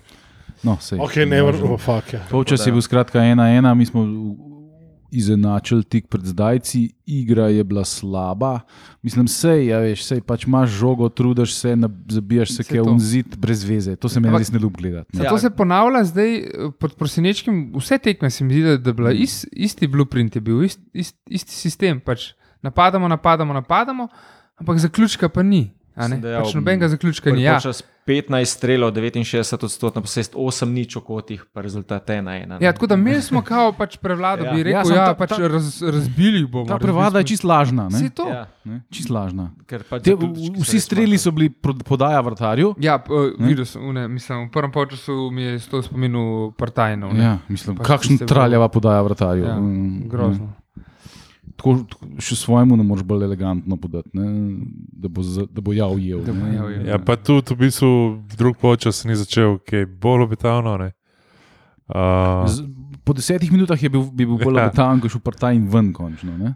no, 0.62 0.76
sej, 0.78 0.98
Ok, 0.98 1.16
ne 1.24 1.42
oh, 1.42 1.76
fuck. 1.76 2.12
Ja. 2.12 2.20
Polčas 2.28 2.58
Tako 2.58 2.68
je 2.68 2.72
bil 2.72 2.82
skratka 2.82 3.18
ena, 3.20 3.48
ena, 3.48 3.72
mi 3.72 3.84
smo 3.84 4.02
izenačili 5.10 5.84
tik 5.84 6.06
pred 6.08 6.24
zdajci, 6.24 6.90
igra 7.06 7.48
je 7.48 7.64
bila 7.64 7.84
slaba. 7.84 8.60
Mislim, 9.02 9.28
sej, 9.28 9.66
ja, 9.66 9.78
veš, 9.78 10.04
sej 10.04 10.20
pač 10.20 10.44
imaš 10.46 10.70
žogo, 10.70 11.08
trudiš 11.08 11.54
se, 11.54 11.76
zabijaš 12.08 12.52
se, 12.56 12.64
kaj 12.64 12.82
to. 12.84 12.92
unzid, 12.92 13.36
brez 13.36 13.64
veze. 13.64 13.96
To 13.96 14.08
se 14.08 14.20
Ampak- 14.20 14.38
res 14.38 14.52
ne 14.52 14.58
ljubi 14.58 14.82
gledati. 14.82 15.18
Ja. 15.18 15.38
se 15.38 15.50
ponavlja 15.50 16.04
zdaj 16.04 16.34
eh, 16.36 16.44
pod 16.78 16.94
prosinečkim, 16.94 17.72
vse 17.76 17.98
tekme 17.98 18.30
se 18.30 18.44
mi 18.44 18.52
zdi, 18.54 18.62
da 18.62 18.76
da 18.76 18.90
je 18.90 18.94
bila 18.94 19.12
is, 19.12 19.46
isti 19.52 19.86
blueprint, 19.86 20.36
je 20.36 20.40
bil 20.40 20.62
ist, 20.64 20.80
ist, 20.92 21.16
isti 21.28 21.52
sistem. 21.52 22.00
Pač 22.00 22.32
napadamo, 22.62 23.08
napadamo, 23.08 23.52
napadamo, 23.52 24.08
ampak 24.60 24.78
zaključka 24.78 25.28
pa 25.28 25.42
ni. 25.42 25.77
Ne? 26.00 26.20
Ja, 26.22 26.38
Pač 26.38 26.48
ob- 26.48 26.54
nobenega 26.54 26.88
zaključka 26.88 27.32
ni. 27.32 27.42
Ja. 27.42 27.58
Čas 27.58 27.82
15 28.06 28.44
strelov, 28.46 28.92
69 28.92 29.34
odstotkov, 29.60 30.02
posest 30.02 30.32
8 30.32 30.64
nič 30.66 30.96
v 30.96 31.00
kotih, 31.02 31.44
pa 31.46 31.60
rezultat 31.60 32.06
1-1. 32.06 32.56
Ja, 32.58 32.72
tako 32.72 32.86
da 32.86 32.96
mi 32.96 33.20
smo 33.20 33.42
kao 33.42 33.72
pač 33.72 33.96
prevlado, 33.96 34.44
Ja. 34.44 34.52
bi 34.52 34.58
Ja, 34.58 34.64
rekel, 34.64 34.84
samo 34.84 34.96
ja, 34.96 35.06
ta- 35.06 35.14
pač 35.16 35.30
ta- 35.30 35.48
raz, 35.48 35.82
razbili 35.82 36.46
bomo. 36.46 36.64
Ta 36.64 36.78
prevada 36.78 37.18
je 37.18 37.24
čist 37.26 37.44
lažna. 37.44 37.88
Ne? 37.90 38.10
to. 38.10 38.24
Ja, 38.24 38.46
Ne? 38.64 38.80
Čist 38.90 39.10
lažna. 39.10 39.50
ker 39.66 39.82
pač 39.82 40.02
Te, 40.02 40.12
vsi 40.58 40.78
streli 40.78 41.16
so 41.16 41.30
bili 41.30 41.48
podaja 41.82 42.20
vrtarju. 42.20 42.74
Ja, 42.78 42.96
uh, 42.98 43.32
videl 43.38 43.64
sem, 43.64 43.80
une, 43.82 44.08
mislim, 44.08 44.48
v 44.48 44.50
prvem 44.50 44.72
času 44.86 45.30
mi 45.30 45.42
je 45.42 45.58
to 45.60 45.82
spominil 45.82 46.52
Partajnov. 46.52 47.12
ne. 47.12 47.22
Ja, 47.22 47.38
mislim, 47.48 47.76
Pač 47.76 47.86
kakšen 47.86 48.18
traljava 48.20 48.68
podaja 48.68 49.02
vrtarju. 49.02 49.44
Ja, 49.44 49.56
Mm, 49.56 50.08
grozno. 50.08 50.46
Tako, 50.48 50.67
tako 51.58 51.72
še 52.18 52.36
svojemu 52.38 52.76
ne 52.76 52.84
moreš 52.84 53.02
bolj 53.02 53.24
elegantno 53.24 53.76
podati, 53.76 54.10
ne? 54.14 54.26
da 54.94 55.08
bo, 55.08 55.22
za, 55.22 55.42
da 55.44 55.60
bo 55.60 55.74
ja 55.74 55.86
ujel. 55.86 56.22
Bo 56.22 56.46
ja 56.46 56.62
ujel. 56.64 56.86
Ja, 56.86 56.98
pa 56.98 57.18
tudi 57.18 57.50
v 57.52 57.64
bistvu 57.64 57.90
v 58.22 58.38
drug 58.38 58.56
počas 58.56 59.02
ni 59.02 59.14
začel, 59.14 59.58
ki 59.58 59.76
je 59.76 59.88
bolj 59.98 60.24
obetavno. 60.24 60.76
Ne? 60.78 60.92
Uh, 61.88 62.46
Z, 62.46 62.62
po 63.02 63.12
desetih 63.12 63.50
minutah 63.50 63.74
je 63.76 63.88
bil, 63.88 64.06
bi 64.06 64.22
bil 64.22 64.38
bolj 64.38 64.54
Ja. 64.54 64.68
obetaven, 64.68 65.00
ko 65.00 65.06
je 65.06 65.16
šel 65.16 65.24
partaj 65.24 65.56
in 65.56 65.66
ven 65.66 65.90
končno. 65.92 66.36
Ne? 66.36 66.54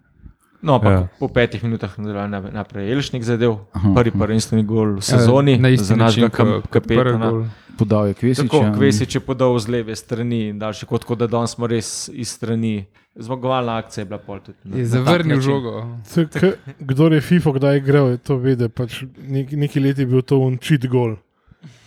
No, 0.63 0.75
ampak 0.75 0.89
Ja. 0.89 0.99
ja. 1.01 1.09
po 1.19 1.27
petih 1.27 1.59
minutah 1.61 1.91
je 1.91 2.05
naprej 2.53 2.87
Elšnik 2.89 3.23
zadev, 3.23 3.59
Aha. 3.73 3.91
prvi 3.93 4.11
prvenstveni 4.13 4.63
gol 4.65 4.95
v 4.95 5.03
sezoni 5.03 5.53
Ja, 5.53 5.59
na 5.61 5.77
za 5.77 5.97
našega 5.97 6.31
kapetana. 6.63 7.19
gol. 7.29 7.45
Podal 7.75 8.07
je 8.07 8.15
Kvesič. 8.15 8.47
Tako, 8.47 8.57
ja. 8.59 8.71
Kvesič 8.71 9.11
je 9.11 9.21
podal 9.21 9.57
z 9.57 9.67
leve 9.67 9.91
strani 9.93 10.49
in 10.49 10.59
daljši 10.59 10.87
kot, 10.87 11.03
kot 11.03 11.19
da 11.19 11.27
danes 11.27 11.51
smo 11.51 11.67
res 11.67 11.89
iz 12.09 12.29
strani. 12.31 12.87
Zmagovalna 13.15 13.77
akcija 13.77 14.03
je 14.03 14.07
bila 14.07 14.19
pol 14.21 14.39
tudi. 14.39 14.57
na- 14.63 14.77
Je 14.77 14.87
zavrnil 14.87 15.41
žogo. 15.41 15.73
Saj, 16.05 16.27
k- 16.29 16.55
Kdor 16.79 17.13
je 17.13 17.21
FIFA 17.23 17.51
kdaj 17.53 17.77
igral, 17.77 18.09
je 18.09 18.19
to 18.19 18.37
vedel. 18.37 18.69
Pač 18.69 19.03
nek, 19.19 19.51
neki 19.53 19.81
let 19.81 19.99
je 19.99 20.07
bil 20.07 20.23
to 20.23 20.39
unčit 20.39 20.87
gol. 20.87 21.17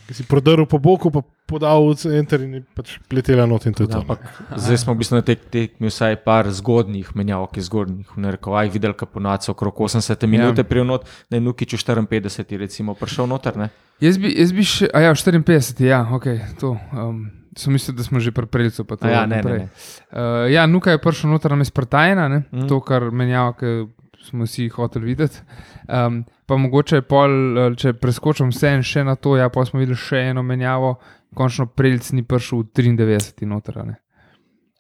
Ki 0.05 0.13
si 0.13 0.24
prodrl 0.24 0.65
po 0.69 0.77
boku, 0.77 1.09
pa 1.09 1.24
podal 1.50 1.89
v 1.89 1.95
center 1.97 2.41
in 2.45 2.53
je 2.53 2.62
pač 2.77 3.00
pletela 3.09 3.45
not 3.50 3.65
in 3.65 3.74
to 3.74 3.83
je 3.83 3.89
to. 3.89 4.01
Ampak 4.05 4.21
zdaj 4.53 4.77
smo 4.77 4.93
v 4.93 5.01
bistvu 5.01 5.17
na 5.17 5.25
tej 5.25 5.38
tekmi 5.50 5.89
vsaj 5.89 6.21
par 6.21 6.45
zgodnjih 6.45 7.09
menjav, 7.17 7.50
ki 7.50 7.62
zgodnjih 7.62 8.05
v 8.13 8.21
narekovajih 8.21 8.69
videli, 8.69 8.93
kaponac 8.93 9.50
okrog 9.50 9.74
80 9.74 10.27
minut, 10.27 10.57
Ja. 10.57 10.63
prijel 10.63 10.85
not, 10.85 11.09
da 11.29 11.38
je 11.38 11.41
Nukič 11.41 11.74
v 11.74 11.81
54 12.05 12.57
recimo 12.57 12.93
prišel 12.93 13.25
noter. 13.25 13.57
Ne? 13.57 13.69
Jaz 13.97 14.17
bi, 14.21 14.29
jaz 14.29 14.53
bi 14.53 14.62
še, 14.62 14.89
a 14.93 15.00
ja, 15.01 15.09
54, 15.13 15.81
ja, 15.81 16.05
ok, 16.05 16.25
to. 16.59 16.77
Um, 16.93 17.31
sem 17.57 17.74
mislil, 17.74 17.95
da 17.97 18.03
smo 18.03 18.19
že 18.19 18.29
pri 18.29 18.45
pa 18.85 18.95
to 19.00 19.07
ja, 19.07 19.25
ne, 19.25 19.41
ne, 19.41 19.51
ne. 19.57 19.69
Uh, 20.12 20.45
ja, 20.51 20.67
Nuka 20.67 20.91
je 20.91 21.01
prišel 21.01 21.31
noter 21.33 21.50
na 21.50 21.57
Mespartajna, 21.57 22.29
Mhm. 22.29 22.45
mm. 22.51 22.67
to, 22.69 22.77
kar 22.81 23.09
menjava, 23.09 23.57
ki 23.57 23.88
smo 24.21 24.45
si 24.45 24.69
hoteli 24.69 25.05
videti. 25.05 25.41
Um, 25.89 26.25
pa 26.45 26.55
mogoče 26.55 26.95
je 26.95 27.01
pol, 27.03 27.29
eh, 27.59 27.75
če 27.75 27.93
preskočim 27.93 28.49
vse 28.49 28.71
in 28.71 28.83
še 28.83 29.03
na 29.03 29.15
to, 29.15 29.35
ja, 29.35 29.49
pa 29.49 29.65
smo 29.65 29.79
videli 29.79 29.97
še 29.97 30.17
eno 30.27 30.43
menjavo, 30.43 30.95
končno 31.33 31.65
Preljc 31.67 32.11
ni 32.11 32.23
prišel 32.23 32.59
v 32.59 32.65
93 32.71 33.45
noter. 33.45 33.77
a 33.77 33.83
ne. 33.83 33.95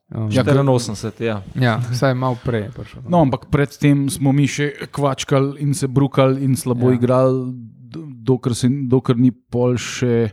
Um, 0.07 0.29
Ja, 0.29 0.43
ja, 0.43 0.53
84, 0.53 1.19
ja. 1.19 1.41
ja, 1.55 1.77
vsaj 1.81 2.13
malo 2.13 2.37
prej 2.37 2.61
je 2.61 2.69
prišel. 2.71 3.01
No, 3.07 3.21
ampak 3.21 3.47
predtem 3.47 4.05
smo 4.07 4.31
mi 4.31 4.45
še 4.45 4.67
kvačkali 4.87 5.57
in 5.59 5.73
se 5.73 5.87
brukali 5.87 6.43
in 6.43 6.53
slabo 6.55 6.89
Ja. 6.89 6.93
igrali, 6.93 7.51
do- 7.89 8.05
dokler, 8.05 8.53
se, 8.53 8.69
dokler 8.69 9.17
ni 9.17 9.31
pol 9.31 9.73
še 9.75 10.29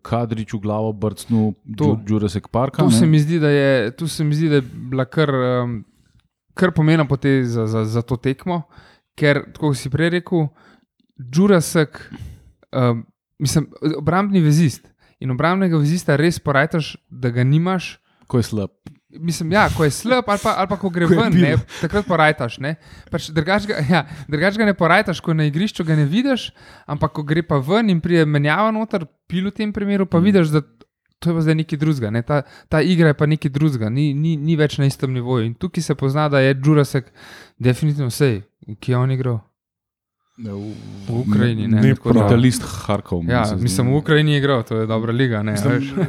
kadrič 0.00 0.52
v 0.52 0.60
glavo 0.60 0.92
brcnil 0.92 1.54
To- 1.76 1.98
Jurassic 2.00 2.46
Parka. 2.46 2.78
Tu 2.78 2.86
ne. 2.86 2.92
se, 2.92 3.04
mi 3.04 3.18
zdi, 3.18 3.38
da 3.38 3.48
je, 3.48 3.90
tu 3.90 4.06
se 4.06 4.22
mi 4.22 4.30
zdi, 4.32 4.48
da 4.48 4.54
je 4.54 4.62
bila 4.62 5.04
kar, 5.04 5.28
um, 5.28 5.84
kar 6.54 6.70
pomena 6.70 7.02
potez 7.04 7.48
za, 7.48 7.66
za, 7.66 7.82
za 7.84 8.02
to 8.02 8.14
tekmo, 8.16 8.62
ker, 9.18 9.44
kot 9.56 9.78
si 9.78 9.90
prej 9.92 10.14
rekel, 10.18 10.48
Jurasek, 11.20 12.00
um, 12.72 13.04
mislim, 13.38 13.68
obrambni 13.96 14.40
vezist. 14.40 14.86
In 15.20 15.34
obrambnega 15.34 15.76
vezista 15.76 16.16
res 16.16 16.40
porajtaš, 16.40 16.94
da 17.10 17.32
ga 17.34 17.44
nimaš. 17.44 17.98
Ko 18.30 18.40
je 18.40 18.48
slab. 18.48 18.72
Mislim, 19.10 19.50
ja, 19.52 19.66
ko 19.74 19.84
je 19.84 19.90
slab, 19.92 20.28
ali 20.30 20.40
pa, 20.42 20.54
ali 20.62 20.70
pa 20.70 20.78
ko 20.80 20.88
gre 20.94 21.06
Ko 21.10 21.18
ven, 21.18 21.34
ne, 21.34 21.56
takrat 21.80 22.06
porajtaš. 22.08 22.60
Ne. 22.62 22.76
Pač 23.12 23.28
drugač, 23.34 23.66
ga, 23.68 23.82
ja, 23.84 24.04
drugač 24.30 24.56
ga 24.56 24.68
ne 24.68 24.74
porajtaš, 24.78 25.20
ko 25.20 25.34
na 25.36 25.48
igrišču 25.50 25.84
ga 25.84 25.98
ne 25.98 26.06
vidiš, 26.08 26.50
ampak 26.88 27.12
ko 27.18 27.26
gre 27.26 27.42
pa 27.44 27.58
ven 27.60 27.92
in 27.92 28.00
prije 28.00 28.24
menjava 28.24 28.70
noter, 28.72 29.04
pil 29.28 29.50
v 29.50 29.56
tem 29.56 29.74
primeru, 29.76 30.06
pa 30.08 30.22
vidiš, 30.22 30.54
da 30.54 30.64
to 31.20 31.30
je 31.30 31.36
pa 31.36 31.40
zdaj 31.44 31.54
nekaj 31.54 31.78
drugega. 31.78 32.10
Ne. 32.10 32.22
Ta, 32.22 32.42
ta 32.68 32.80
igra 32.80 33.12
je 33.12 33.14
pa 33.14 33.26
nekaj 33.28 33.50
drugega, 33.52 33.88
ni, 33.88 34.14
ni, 34.14 34.36
ni 34.36 34.56
več 34.56 34.78
na 34.78 34.88
istem 34.88 35.12
nivoju. 35.12 35.44
In 35.46 35.54
tukaj 35.54 35.82
se 35.82 35.94
pozna, 35.94 36.28
da 36.28 36.40
je 36.40 36.56
Jurasek 36.56 37.12
definitivno 37.58 38.08
vse, 38.08 38.40
ki 38.80 38.92
je 38.92 38.98
on 38.98 39.12
igral. 39.12 39.38
V 40.40 40.64
Ukrajini, 41.20 41.68
ne. 41.68 41.82
Ni 41.82 41.94
tako 41.94 42.08
da- 42.08 42.12
prav. 42.14 42.22
Kapitalist 42.22 42.62
Harkov. 42.86 43.24
Ja, 43.28 43.44
zdi. 43.44 43.62
mislim, 43.62 43.92
v 43.92 43.96
Ukrajini 43.96 44.32
je 44.32 44.38
igral, 44.38 44.62
to 44.62 44.76
je 44.76 44.86
dobra 44.86 45.12
liga. 45.12 45.42
Ne. 45.42 45.52
Mislim, 45.52 46.06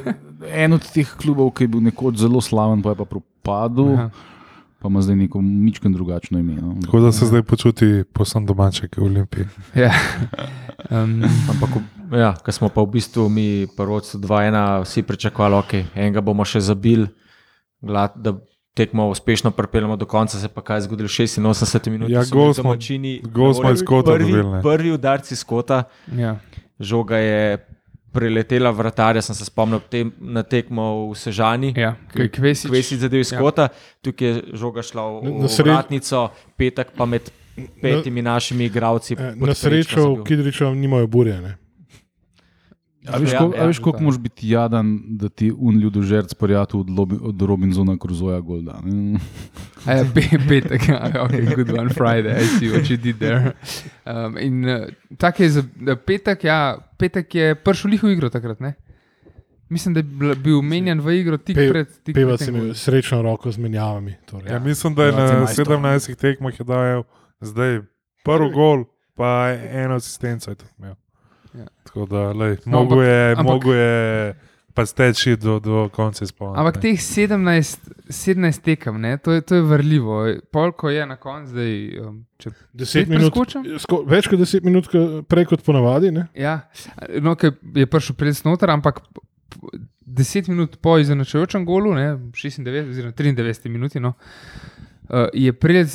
en 0.47 0.73
od 0.73 0.87
teh 0.87 1.09
klubov, 1.19 1.51
ki 1.51 1.63
je 1.63 1.67
bil 1.67 1.81
nekoč 1.81 2.15
zelo 2.15 2.39
slaven, 2.41 2.79
pa 2.81 2.89
je 2.89 2.95
pa 2.95 3.05
propadel, 3.05 3.93
Aha. 3.93 4.09
Pa 4.81 4.87
ima 4.87 5.01
zdaj 5.01 5.15
neko 5.15 5.41
mičken 5.41 5.93
drugačno 5.93 6.39
ime. 6.39 6.53
No. 6.53 6.75
tako 6.81 6.99
da 6.99 7.11
se 7.11 7.25
zdaj 7.25 7.43
počuti 7.43 8.03
posem 8.13 8.45
domaček 8.45 8.97
v 8.97 9.03
Olimpiji. 9.03 9.45
Ja. 9.75 9.93
Um, 10.89 11.21
Ampak, 11.49 11.69
ja, 12.11 12.33
ko 12.35 12.51
smo 12.51 12.67
pa 12.69 12.81
v 12.81 12.87
bistvu 12.87 13.29
mi 13.29 13.67
prvoci 13.77 14.17
2-1, 14.17 14.81
vsi 14.81 15.03
pričakovali, 15.03 15.55
ok, 15.55 15.73
enega 15.95 16.21
bomo 16.21 16.41
še 16.43 16.59
zabili, 16.59 17.05
glad, 17.81 18.17
da 18.17 18.33
tekmo 18.73 19.05
uspešno 19.09 19.51
pripeljemo 19.51 19.95
do 19.95 20.05
konca, 20.05 20.39
se 20.41 20.49
pa 20.49 20.61
kaj 20.61 20.77
je 20.77 20.81
zgodilo 20.81 21.07
86 21.07 21.89
minut. 21.89 22.09
Ja, 22.09 22.23
gol 22.25 22.53
smo- 22.53 22.63
domačini 22.63 23.21
gol 23.23 23.53
smo 23.53 23.71
iz 23.71 23.83
kota 23.83 24.17
prvi, 24.17 24.31
dobili, 24.31 24.51
ne. 24.51 24.61
prvi 24.61 24.91
udarci 24.91 25.33
iz 25.33 25.43
kota, 25.43 25.83
ja. 26.17 26.39
žoga 26.79 27.17
je 27.17 27.67
preletela 28.11 28.71
vratarja, 28.71 29.21
sem 29.21 29.35
se 29.35 29.45
spomnil 29.45 29.79
tem, 29.81 30.11
na 30.19 30.43
tekmo 30.43 31.09
v 31.09 31.15
Sežani. 31.15 31.73
Ja, 31.75 31.95
Kvesič. 32.09 32.67
Kvesič 32.67 32.99
zadev 32.99 33.19
iz 33.19 33.31
Ja. 33.31 33.39
kota, 33.39 33.69
tukaj 34.01 34.27
je 34.27 34.33
žoga 34.53 34.81
šla 34.81 35.01
v, 35.01 35.13
Na- 35.15 35.29
v 35.29 35.41
na 35.41 35.47
sred- 35.47 35.65
vratnico, 35.65 36.29
petek 36.55 36.91
pa 36.91 37.05
med 37.05 37.31
petimi 37.81 38.21
našimi 38.21 38.65
igravci. 38.65 39.13
Eh, 39.13 39.33
Na 39.37 39.53
srečo 39.53 40.15
v. 40.15 40.23
Kidriču 40.23 40.71
nimajo 40.71 41.07
burje. 41.07 41.41
Ne? 41.41 41.57
A 43.03 43.17
veš, 43.17 43.31
Ja, 43.31 43.39
koliko 43.39 43.57
ja, 43.57 43.63
ja, 43.63 43.71
koliko 43.73 43.91
to. 43.91 43.99
moraš 43.99 44.19
biti 44.19 44.49
jadan, 44.49 44.87
da 45.07 45.29
ti 45.29 45.51
un 45.51 45.75
ljudožerc 45.75 46.33
prijatelj 46.33 46.79
od, 46.79 46.89
Lobi- 46.89 47.19
od 47.21 47.41
Robinsona 47.41 47.97
Crusoja 47.97 48.39
golda. 48.39 48.79
Ja, 49.81 50.05
pe, 50.05 50.21
petek, 50.47 50.87
ja, 50.87 50.99
ok, 51.19 51.31
good 51.55 51.69
one 51.71 51.89
Friday, 51.89 52.35
I 52.35 52.45
see 52.49 52.69
what 52.69 52.85
you 52.85 52.97
did 52.97 53.17
there. 53.17 53.53
Um, 54.05 54.37
in 54.37 54.65
uh, 54.65 54.85
tak 55.17 55.39
je 55.39 55.49
za 55.49 55.63
petek, 55.97 56.43
ja, 56.43 56.59
petek 56.97 57.35
je 57.35 57.55
prišel 57.55 57.91
liho 57.91 58.07
igro 58.07 58.29
takrat, 58.29 58.59
ne? 58.59 58.73
Mislim, 59.67 59.93
da 59.93 59.99
je 59.99 60.03
bil- 60.35 60.61
menjen 60.61 60.99
v 60.99 61.15
igro 61.15 61.37
tik 61.37 61.55
Pe- 61.55 61.69
pred 61.69 61.87
tik 62.03 62.13
Peva 62.13 62.29
pred 62.29 62.39
si 62.39 62.45
tem 62.45 62.55
imel 62.55 62.73
srečno 62.75 63.21
roko 63.21 63.49
z 63.49 63.57
menjavami. 63.57 64.15
Torej. 64.25 64.51
Ja, 64.51 64.59
mislim, 64.59 64.93
da 64.93 65.03
je 65.03 65.09
Ja, 65.09 65.17
na 65.17 65.27
ti 65.27 65.35
majstor. 65.37 65.67
17 65.67 66.15
tekmah 66.15 66.53
je 66.53 66.65
dajal 66.65 67.03
zdaj 67.41 67.81
prvi 68.21 68.51
gol, 68.51 68.83
pa 69.15 69.49
eno 69.71 69.95
asistenco 69.95 70.51
je 70.51 70.55
tudi 70.57 70.71
imel. 70.77 70.93
Ja. 71.53 71.65
Tako 71.83 72.05
da, 72.05 72.31
lej, 72.31 72.57
No, 72.65 72.77
mogo 72.77 72.95
ampak- 72.95 73.07
je, 73.07 73.31
ampak- 73.31 73.45
mogo 73.45 73.73
je 73.73 74.35
pa 74.73 74.85
steči 74.85 75.35
do, 75.35 75.59
do 75.59 75.89
konca 75.89 76.23
izpolnjenja. 76.23 76.59
Ampak 76.59 76.77
teh 76.77 76.95
17, 76.95 77.79
17 78.07 78.61
tekem, 78.61 78.95
ne, 78.97 79.17
to, 79.17 79.31
je, 79.31 79.41
to 79.41 79.55
je 79.55 79.61
vrljivo. 79.63 80.19
Polko 80.47 80.89
je 80.89 81.05
na 81.05 81.15
koncu, 81.15 81.49
zdaj, 81.49 81.73
um, 81.99 82.25
če 82.37 82.49
preskočim? 83.05 83.65
sko, 83.77 84.03
več 84.05 84.27
kot 84.27 84.39
deset 84.39 84.63
minut 84.63 84.87
k- 84.87 85.23
prej 85.23 85.45
kot 85.45 85.61
ponavadi. 85.61 86.11
Ne? 86.11 86.27
Ja, 86.33 86.61
no, 87.19 87.35
ki 87.35 87.51
je 87.75 87.85
prišel 87.85 88.15
pred 88.15 88.41
noter, 88.45 88.69
ampak 88.69 89.01
p- 89.03 89.19
p- 89.51 89.77
10 90.07 90.47
minut 90.47 90.77
po 90.77 90.95
izenačujočem 90.97 91.65
golu, 91.65 91.93
ne, 91.93 92.07
96 92.31 92.63
oziroma 92.89 93.11
93 93.13 93.69
minuti, 93.69 93.99
no, 93.99 94.13
uh, 95.09 95.27
je 95.33 95.51
pred 95.53 95.87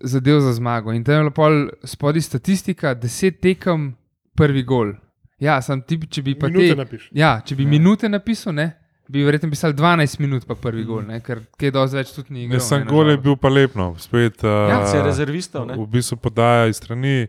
zadev 0.00 0.40
za 0.40 0.52
zmago. 0.52 0.92
In 0.92 1.02
tam 1.02 1.14
je 1.16 1.20
bila 1.20 1.30
pol 1.32 1.58
spodaj 1.84 2.22
statistika, 2.22 2.94
10 2.94 3.40
tekem, 3.40 3.96
prvi 4.34 4.62
gol. 4.64 4.94
Ja, 5.38 5.60
sam 5.60 5.80
ti, 5.80 5.98
če 6.00 6.22
bi 6.22 6.34
pa 6.34 6.46
Minute 6.46 6.68
te, 6.68 6.76
napiš. 6.76 7.08
ja, 7.12 7.40
če 7.40 7.54
bi 7.54 7.64
ja. 7.64 7.68
minute 7.68 8.08
napisal, 8.08 8.54
ne, 8.54 8.68
bi 9.08 9.20
verjetno 9.20 9.50
pisal 9.50 9.72
12 9.72 10.20
minut, 10.20 10.46
pa 10.46 10.54
prvi 10.54 10.84
gol, 10.84 11.02
ne, 11.02 11.18
ker 11.20 11.42
kaj 11.52 11.70
dosti 11.70 11.96
več 11.96 12.12
tudi 12.12 12.30
ni 12.30 12.44
igral. 12.44 12.60
Ne, 12.60 12.78
ne, 12.78 12.86
gol 12.86 13.10
je 13.10 13.18
bil 13.18 13.36
pa 13.36 13.48
lepno, 13.48 13.94
spet. 13.98 14.38
Ja, 14.42 14.78
Uh, 14.78 14.86
se 14.86 15.02
rezervistov. 15.02 15.66
ne. 15.66 15.74
v 15.74 15.86
bistvu 15.88 16.16
podaja 16.18 16.66
iz 16.66 16.76
strani, 16.76 17.26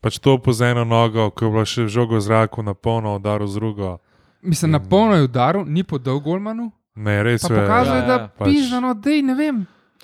pač 0.00 0.18
to 0.18 0.38
po 0.38 0.52
z 0.52 0.70
eno 0.70 0.84
nogo, 0.84 1.30
ko 1.30 1.40
je 1.40 1.50
bila 1.50 1.64
še 1.64 1.88
žogo 1.88 2.14
v 2.14 2.22
zraku, 2.22 2.62
na 2.62 2.72
polno 2.72 3.16
udaril 3.16 3.46
z 3.46 3.54
drugo. 3.54 3.98
Mislim, 4.40 4.70
na 4.70 4.80
polno 4.80 5.14
je 5.14 5.22
udaril, 5.24 5.64
ni 5.64 5.82
podal 5.82 6.18
golmanu, 6.18 6.70
Ne, 6.94 7.22
res 7.22 7.40
pa 7.40 7.48
je. 7.48 7.56
pokazal, 7.56 7.86
Ja, 7.88 7.96
je, 7.96 8.04
da 8.04 8.14
ja, 8.14 8.28
pač- 8.28 8.46
pižano, 8.46 8.90
da 8.94 9.10
ne 9.22 9.34
vem. 9.34 9.56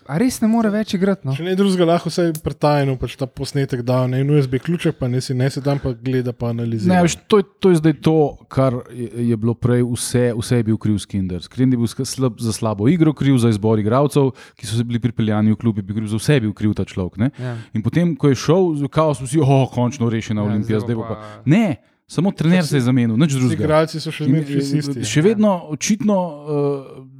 A 0.08 0.16
res 0.16 0.38
ne 0.40 0.48
more 0.48 0.70
več 0.70 0.94
igrati? 0.96 1.20
No? 1.22 1.34
Če 1.36 1.44
ne 1.44 1.52
drugega, 1.52 1.84
lahko 1.84 2.08
vsaj 2.08 2.30
pretajeno 2.40 2.94
pač 2.96 3.12
ta 3.14 3.26
posnetek 3.28 3.82
da 3.82 4.06
na 4.06 4.16
en 4.16 4.30
USB 4.30 4.56
ključek, 4.56 4.96
pa 4.96 5.04
ne 5.04 5.20
si 5.20 5.34
ne 5.34 5.44
se 5.46 5.60
tam 5.60 5.76
pa 5.76 5.92
gleda, 5.92 6.32
pa 6.32 6.48
Ne, 6.48 6.54
analizira. 6.56 7.02
veš, 7.02 7.18
to, 7.28 7.38
je, 7.38 7.44
to 7.60 7.68
je 7.68 7.76
zdaj 7.76 7.94
to, 8.00 8.14
kar 8.48 8.72
je, 8.88 9.08
je 9.26 9.36
bilo 9.36 9.52
prej, 9.54 9.84
vse, 9.84 10.32
vse 10.32 10.56
je 10.56 10.64
bil 10.64 10.78
kriv 10.78 10.96
Skinder. 10.96 11.42
Skinder 11.42 11.76
je 11.76 11.82
bil 11.82 12.06
slab, 12.06 12.40
za 12.40 12.52
slabo 12.52 12.88
igro, 12.88 13.12
kriv 13.12 13.36
za 13.36 13.48
izbor 13.48 13.76
igralcev, 13.78 14.30
ki 14.56 14.64
so 14.64 14.74
se 14.74 14.84
bili 14.84 14.98
pripeljani 14.98 15.52
v 15.52 15.56
klub, 15.56 15.76
je 15.76 15.84
bil 15.84 15.96
kriv 15.96 16.08
za 16.08 16.16
vse, 16.16 16.34
je 16.34 16.40
bil 16.40 16.54
kriv 16.54 16.72
ta 16.72 16.84
človek. 16.84 17.18
Ne? 17.18 17.28
Ja. 17.36 17.58
In 17.72 17.82
potem, 17.82 18.16
ko 18.16 18.28
je 18.28 18.38
šel, 18.38 18.88
kao 18.88 19.12
smo 19.12 19.28
vsi, 19.28 19.38
oh, 19.38 19.68
končno 19.68 20.08
rešena 20.08 20.40
Ja, 20.40 20.46
Olimpija, 20.46 20.80
zdaj 20.80 20.88
zdaj 20.88 20.96
bo 20.96 21.04
pa. 21.04 21.14
pa- 21.16 21.42
Ne, 21.44 21.76
samo 22.08 22.32
trener 22.32 22.64
se 22.64 22.76
je 22.76 22.80
zamenil, 22.80 23.12
nič 23.14 23.36
drugega. 23.36 23.60
Igralci 23.60 24.00
so 24.00 24.08
še 24.08 24.24
vsi 24.24 24.78
isti. 24.78 25.04
Še 25.04 25.20
vedno 25.22 25.68
očitno 25.68 26.16
uh, 26.16 26.46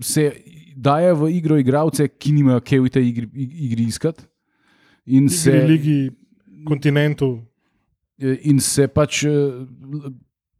se 0.00 0.32
daje 0.78 1.10
v 1.12 1.28
igro 1.32 1.58
igralce, 1.58 2.06
ki 2.08 2.32
nimajo 2.32 2.60
kaj 2.60 2.78
v 2.78 2.90
tej 2.90 3.04
igri, 3.06 3.26
ig- 3.34 3.56
igri 3.66 3.84
iskati. 3.84 4.22
In 5.08 5.24
Igri, 5.24 5.34
se, 5.34 5.52
ligi 5.64 5.98
kontinentov. 6.64 7.38
eh, 8.18 8.38
in 8.44 8.60
se 8.60 8.86
pač 8.86 9.24
eh, 9.24 9.30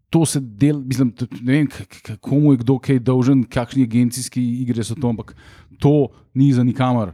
to 0.09 0.25
se 0.25 0.41
del, 0.41 0.81
mislim, 0.81 1.13
ne 1.43 1.53
vem, 1.53 1.69
komu 2.19 2.53
je 2.53 2.59
kdo 2.59 2.79
kaj 2.79 2.99
dolžen, 3.01 3.45
kakšni 3.45 3.85
agencijski 3.85 4.41
igre 4.63 4.81
so 4.83 4.95
to, 4.95 5.09
ampak 5.09 5.35
to 5.79 5.93
ni 6.33 6.49
za 6.51 6.65
nikamor. 6.65 7.13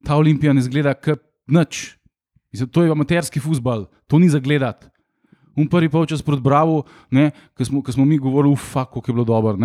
Ta 0.00 0.16
olimpija 0.16 0.52
ne 0.52 0.62
zgleda 0.62 0.94
kot 0.94 1.20
nič. 1.46 1.98
Mislim, 2.48 2.68
to 2.68 2.80
je 2.80 2.90
amaterski 2.90 3.40
futbal, 3.40 3.84
to 4.06 4.18
ni 4.18 4.28
za 4.28 4.40
gledati. 4.40 4.88
Un 5.58 5.66
prvi 5.66 5.88
polčas 5.90 6.22
proti 6.22 6.42
Bravo, 6.42 6.84
ki 7.10 7.64
smo, 7.66 7.82
ko 7.82 7.92
smo 7.92 8.04
mi 8.06 8.18
govorili, 8.18 8.52
ufak, 8.54 8.92
kako 8.94 9.10
je 9.10 9.14
bilo 9.14 9.24
dobro, 9.26 9.56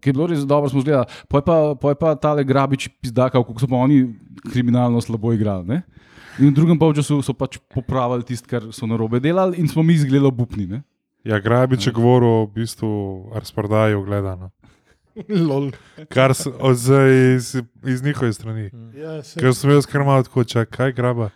ki 0.00 0.10
je 0.10 0.12
bilo 0.12 0.26
res 0.26 0.42
dobro, 0.42 0.68
smo 0.68 0.82
gledali. 0.82 1.06
Poj 1.28 1.44
pa, 1.46 1.56
poj 1.80 1.94
pa 1.94 2.14
tale 2.18 2.44
grabič 2.44 2.88
pizdaka, 3.00 3.38
kako 3.38 3.60
so 3.62 3.70
pa 3.70 3.76
oni 3.76 4.08
kriminalno 4.50 5.00
slabo 5.00 5.32
igrali. 5.32 5.66
Ne? 5.66 5.82
In 6.38 6.50
v 6.50 6.56
drugem 6.58 6.78
polčasu 6.78 7.22
so 7.22 7.32
pač 7.32 7.56
popravili 7.72 8.26
tisto, 8.26 8.50
kar 8.50 8.66
so 8.74 8.90
na 8.90 8.98
robe 8.98 9.22
delali, 9.22 9.56
in 9.62 9.70
smo 9.70 9.86
mi 9.86 9.94
izgledali 9.94 10.34
bupni. 10.34 10.66
Ne? 10.66 10.82
Ja, 11.26 11.40
Grabič 11.40 11.86
je 11.86 11.92
govoril 11.92 12.46
v 12.46 12.60
bistvu 12.60 12.90
razprodaju 13.34 14.04
gledano. 14.04 14.50
Lol. 15.48 15.70
Kar 16.12 16.34
se 16.34 16.50
odzaj 16.50 17.34
iz, 17.34 17.56
iz 17.86 18.02
njihove 18.04 18.32
strani. 18.32 18.70
Ja. 18.94 19.22
Ker 19.38 19.54
sem 19.54 19.70
jaz 19.70 19.88
kar 19.88 20.04
malo 20.04 20.22
tako 20.22 20.44
čakal, 20.44 20.70
kaj 20.76 20.92
graba. 20.92 21.30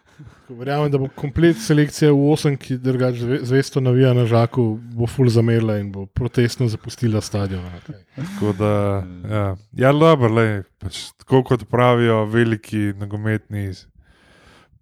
Verjamem, 0.50 0.90
da 0.90 0.98
bo 0.98 1.06
komplet 1.14 1.56
selekcija 1.56 2.10
v 2.10 2.16
8, 2.32 2.56
ki 2.56 2.76
drugače 2.76 3.18
zve- 3.18 3.38
zvesto 3.44 3.80
navija 3.80 4.10
na 4.12 4.24
žaku, 4.26 4.64
bo 4.92 5.06
full 5.06 5.28
zamerila 5.28 5.78
in 5.78 5.92
bo 5.92 6.06
protestno 6.06 6.66
zapustila 6.68 7.20
stadion. 7.20 7.62
Okay. 7.78 8.00
Tako 8.16 8.52
da, 8.52 8.72
ja, 9.30 9.44
ja 9.74 9.92
dobro, 9.92 10.28
le, 10.28 10.46
pač, 10.78 11.12
tako 11.16 11.42
kot 11.44 11.64
pravijo 11.64 12.24
veliki 12.26 12.92
nogometni, 12.98 13.68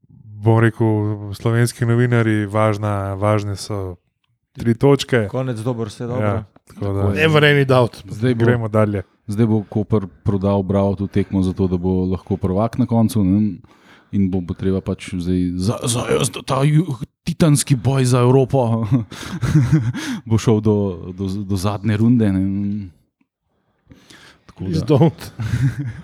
bom 0.08 0.60
rekel, 0.60 0.88
slovenski 1.34 1.84
novinari, 1.84 2.46
važna, 2.46 3.14
važne 3.14 3.56
so 3.56 3.96
tri 4.52 4.74
točke. 4.74 5.26
Konec 5.28 5.60
dober, 5.60 5.86
vse 5.86 6.06
dobro. 6.06 6.24
Ja, 6.24 6.44
tako 6.66 6.92
da, 6.92 7.08
Never 7.12 7.44
any 7.44 7.64
doubt. 7.64 8.00
Zdaj 8.06 8.34
bo, 8.34 8.44
gremo 8.44 8.68
dalje. 8.68 9.02
zdaj 9.26 9.46
bo 9.46 9.62
Koper 9.62 10.06
prodal 10.24 10.62
Bravo 10.62 10.94
to 10.94 11.06
tekmo, 11.06 11.42
zato 11.42 11.66
da 11.66 11.76
bo 11.76 12.04
lahko 12.06 12.36
prvak 12.36 12.78
na 12.78 12.86
koncu. 12.86 13.24
Ne? 13.24 13.58
In 14.12 14.30
bo, 14.32 14.40
bo 14.40 14.56
treba 14.56 14.80
pač 14.80 15.12
zdaj 15.20 15.40
za, 15.60 15.76
za, 15.84 16.02
za 16.24 16.42
ta 16.46 16.62
titanski 17.28 17.76
boj 17.76 18.04
za 18.04 18.20
Evropo, 18.24 18.88
bo 20.28 20.38
šel 20.38 20.60
do, 20.60 20.76
do, 21.12 21.28
do 21.44 21.56
zadnje 21.56 21.96
runde. 21.96 22.32
Ne? 22.32 22.44
Tako 24.46 24.64
da-. 24.64 25.10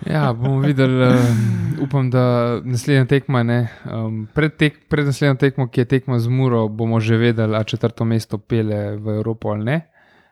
Ja, 0.13 0.33
bomo 0.33 0.59
videli. 0.59 1.07
Um, 1.07 1.77
upam, 1.81 2.09
da 2.09 2.59
naslednja 2.63 3.05
tekma, 3.05 3.43
ne, 3.43 3.67
um, 3.89 4.27
pred, 4.33 4.53
tek, 4.57 4.85
pred 4.89 5.05
naslednjo 5.05 5.35
tekmo, 5.35 5.67
ki 5.67 5.81
je 5.81 5.85
tekma 5.85 6.19
z 6.19 6.29
Muro, 6.29 6.67
bomo 6.67 6.99
že 6.99 7.17
vedeli, 7.17 7.55
ali 7.55 7.65
četrto 7.65 8.05
mesto 8.05 8.37
pele 8.37 8.97
v 8.97 9.17
Evropo 9.17 9.49
ali 9.49 9.65
ne. 9.65 9.81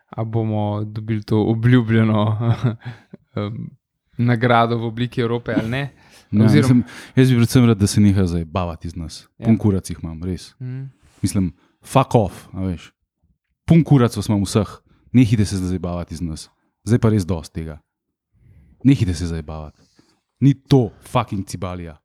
Ali 0.09 0.29
bomo 0.29 0.83
dobili 0.85 1.23
to 1.23 1.41
obljubljeno 1.41 2.21
um, 3.35 3.69
nagrado 4.17 4.77
v 4.77 4.85
obliki 4.85 5.21
Evrope 5.21 5.55
ali 5.57 5.69
ne. 5.69 6.02
Ja, 6.33 6.45
Oziroma- 6.45 6.57
mislim, 6.57 6.83
jaz 7.15 7.29
bi 7.29 7.35
predvsem 7.35 7.65
rad, 7.65 7.77
da 7.77 7.87
se 7.87 8.01
neha 8.01 8.25
zdaj 8.25 8.45
bavati 8.45 8.89
z 8.89 8.95
nas. 8.95 9.27
Ja. 9.37 9.45
Konkurac 9.45 9.89
jih 9.89 9.99
imam, 10.03 10.23
res. 10.23 10.55
Mm. 10.59 10.89
Mislim, 11.21 11.53
fuck 11.85 12.15
off, 12.15 12.47
a 12.53 12.65
veš. 12.65 12.91
Pun 13.65 13.83
kurac 13.83 14.15
vas 14.17 14.27
imam 14.27 14.41
vseh, 14.43 14.67
nehite 15.13 15.45
se 15.45 15.57
zdaj 15.57 15.79
bavati 15.79 16.15
z 16.15 16.21
nas. 16.21 16.49
Zdaj 16.83 16.99
pa 16.99 17.09
res 17.09 17.25
dosti 17.25 17.61
tega. 17.61 17.79
Nehite 18.83 19.13
se 19.13 19.27
zdaj 19.27 19.41
bavati. 19.41 19.79
Ni 20.41 20.53
to 20.53 20.89
fucking 21.01 21.45
cibalija. 21.47 21.97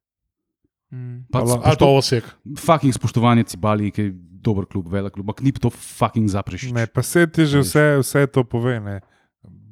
Mm. 0.92 1.24
Pa. 1.32 1.38
Ali 1.40 1.48
pa 1.58 1.72
spošto, 1.72 1.96
osek. 1.96 2.24
fucking 2.58 2.94
spoštovanje 2.94 3.42
cibaliji, 3.44 3.90
ki 3.90 4.02
je 4.02 4.12
dober 4.40 4.64
klub, 4.64 4.86
velik 4.88 5.12
klub, 5.12 5.26
ampak 5.26 5.42
ni 5.42 5.52
to 5.52 5.70
fucking 5.70 6.28
zaprešič. 6.28 6.70
Ne, 6.72 6.86
pa 6.86 7.02
se 7.02 7.26
ti 7.26 7.44
že 7.44 7.60
vse, 7.60 7.98
vse 7.98 8.26
to 8.26 8.44
pove. 8.44 8.80
Ne, 8.80 9.00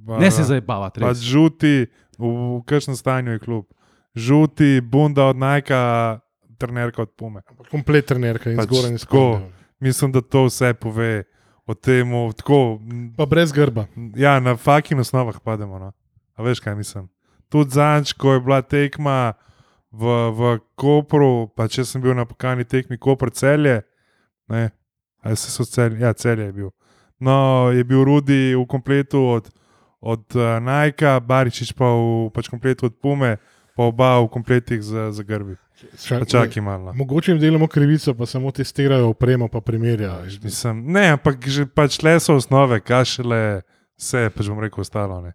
Pa- 0.06 0.18
ne 0.18 0.30
se 0.30 0.42
zdaj 0.44 0.60
bavati, 0.60 1.00
Pa 1.00 1.14
žuti, 1.14 1.86
v, 2.18 2.24
v 2.24 2.62
kakšnem 2.64 2.96
stanju 2.96 3.32
je 3.32 3.38
klub. 3.38 3.64
Žuti, 4.16 4.80
bunda 4.80 5.26
od 5.28 5.36
Najka, 5.36 5.80
trenerka 6.58 7.02
od 7.02 7.10
Pume. 7.16 7.42
Komplet 7.70 8.06
trenerka 8.08 8.50
in 8.50 8.56
Pač 8.56 8.68
zgoraj 8.70 8.90
in 8.90 8.98
spodaj. 8.98 9.48
Mislim, 9.80 10.12
da 10.12 10.20
to 10.20 10.46
vse 10.48 10.72
pove 10.74 11.24
o 11.66 11.74
tem, 11.74 12.08
tako. 12.36 12.80
Pa 13.16 13.26
brez 13.26 13.52
grba. 13.52 13.86
Ja, 14.16 14.40
na 14.40 14.56
fakin 14.56 15.00
osnovah 15.00 15.36
pademo. 15.44 15.78
No. 15.78 15.92
A 16.34 16.42
veš, 16.42 16.60
kaj 16.64 16.74
mislim? 16.74 17.10
Tudi 17.48 17.76
zanč, 17.76 18.12
ko 18.12 18.32
je 18.32 18.40
bila 18.40 18.62
tekma 18.62 19.34
v, 19.92 20.04
v 20.32 20.40
Kopru, 20.74 21.48
pa 21.56 21.68
če 21.68 21.84
sem 21.84 22.02
bil 22.02 22.16
na 22.16 22.26
pokani 22.28 22.64
tekmi 22.64 22.98
Koper 22.98 23.30
celje, 23.30 23.80
ne, 24.50 24.70
ali 25.24 25.36
se 25.36 25.50
so 25.50 25.64
celje, 25.64 26.00
ja, 26.02 26.12
celje 26.12 26.48
je 26.48 26.52
bil. 26.52 26.70
No, 27.20 27.68
je 27.72 27.84
bil 27.84 28.04
Rudi 28.04 28.54
v 28.54 28.64
kompletu 28.68 29.22
od, 29.38 29.48
od 30.00 30.24
uh, 30.36 30.58
Najka, 30.60 31.20
Baričič 31.24 31.72
pa 31.76 31.88
v 31.96 32.28
pač 32.34 32.50
kompletu 32.52 32.90
od 32.90 32.98
Pume, 33.00 33.36
pa 33.76 33.82
oba 33.84 34.16
v 34.24 34.28
kompletih 34.32 34.82
za, 34.82 35.12
za 35.12 35.22
grbi. 35.22 35.56
Čakaj 36.28 36.62
malo. 36.62 36.84
no. 36.84 36.92
Mogoče 36.92 37.32
jim 37.32 37.40
delamo 37.40 37.66
krivico, 37.66 38.14
pa 38.14 38.26
samo 38.26 38.50
testirajo 38.50 39.08
opremo, 39.08 39.48
pa 39.48 39.60
primerjajo. 39.60 40.24
Mislim, 40.42 40.84
ne, 40.92 41.10
ampak 41.12 41.48
že 41.48 41.66
pač 41.66 42.00
le 42.02 42.16
so 42.20 42.36
osnove, 42.40 42.80
kašele, 42.80 43.60
vse, 44.00 44.30
pač 44.32 44.48
bom 44.48 44.60
rekel, 44.60 44.80
ostalo. 44.80 45.20
ne. 45.20 45.32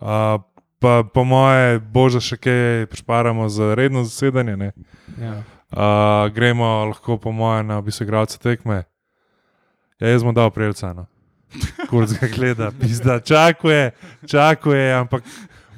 Uh, 0.00 0.42
pa 0.82 1.04
po 1.14 1.24
moje, 1.24 1.78
božje, 1.78 2.20
še 2.20 2.36
kaj 2.36 2.86
prišparamo 2.90 3.46
za 3.48 3.74
redno 3.78 4.02
zasedanje. 4.04 4.56
ne. 4.56 4.72
Ja. 5.20 5.42
Uh, 5.70 6.26
gremo 6.34 6.90
lahko, 6.90 7.18
po 7.18 7.30
moje, 7.32 7.62
na 7.62 7.78
obiskovalce 7.78 8.38
tekme. 8.42 8.82
Ja, 10.00 10.10
jaz 10.10 10.26
bom 10.26 10.34
dal 10.34 10.50
prijevca. 10.50 10.90
No. 10.96 11.06
Kurz 11.90 12.18
ga 12.18 12.26
gleda, 12.26 12.72
pizda, 12.74 13.20
čakuje, 13.20 13.90
čakuje, 14.26 14.90
ampak 14.98 15.22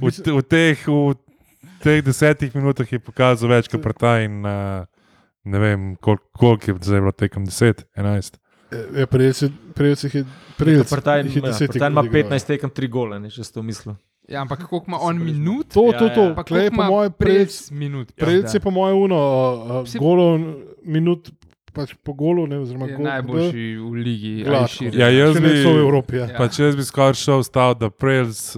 v, 0.00 0.08
v, 0.08 0.40
teh, 0.48 0.80
v 0.88 1.12
teh 1.82 1.98
desetih 2.00 2.54
minutah 2.54 2.86
je 2.86 3.00
pokazal 3.00 3.50
več 3.50 3.68
kot 3.68 3.82
prta 3.82 4.20
in 4.22 4.40
uh, 4.40 4.84
ne 5.44 5.58
vem, 5.58 5.96
koliko 5.96 6.24
kolik 6.32 6.68
je 6.68 6.74
zdaj 6.80 7.00
bilo 7.00 7.12
tekem, 7.14 7.44
10, 7.44 7.84
11. 7.96 8.38
Ja, 8.72 9.04
Prejel 9.06 9.34
jih 9.98 10.14
je 10.14 10.24
prejel. 10.56 10.84
Prtajn 10.84 11.26
ja, 11.28 11.88
ima 11.88 12.02
15 12.04 12.46
tekem, 12.46 12.70
3 12.70 12.88
gole, 12.88 13.18
ne, 13.20 13.28
če 13.28 13.44
ste 13.44 13.60
v 13.60 13.64
mislu. 13.64 13.92
ja, 14.28 14.40
ampak 14.40 14.62
koliko 14.64 14.88
ima 14.88 14.98
on 15.00 15.18
minut? 15.18 15.68
To, 15.74 15.90
Ja, 15.92 15.98
to, 15.98 16.08
to. 16.08 16.22
ja. 16.22 16.34
Pa 16.34 16.42
Klej, 16.42 16.70
koliko 16.70 16.76
po 16.78 16.88
moje, 16.88 17.10
Prelc 17.10 17.52
prejel 17.58 17.78
minut? 17.78 18.06
Ja. 18.16 18.48
je 18.48 18.60
po 18.60 18.70
moje 18.70 18.94
uno, 18.96 19.18
uh, 19.82 19.94
golo 19.98 20.26
minut, 20.82 21.28
pač 21.72 21.92
po 21.98 22.12
golu, 22.14 22.46
ne, 22.46 22.58
oziroma 22.58 22.86
Je 22.86 22.96
gol, 22.96 23.04
najboljši 23.04 23.66
v 23.76 23.92
ligi. 23.98 24.34
ali 24.46 24.68
širje. 24.68 24.96
Ja, 24.96 25.08
jaz 25.10 25.36
bi- 25.36 25.52
so 25.58 25.72
v 25.72 25.80
Evropi. 25.80 26.16
Ja. 26.16 26.26
Ja. 26.26 26.36
Pa 26.38 26.48
če 26.48 26.64
jaz 26.64 26.76
bi 26.76 26.84
skoraj 26.84 27.14
šel 27.14 27.42
stav, 27.42 27.76
da 27.76 27.90
Prejels 27.90 28.56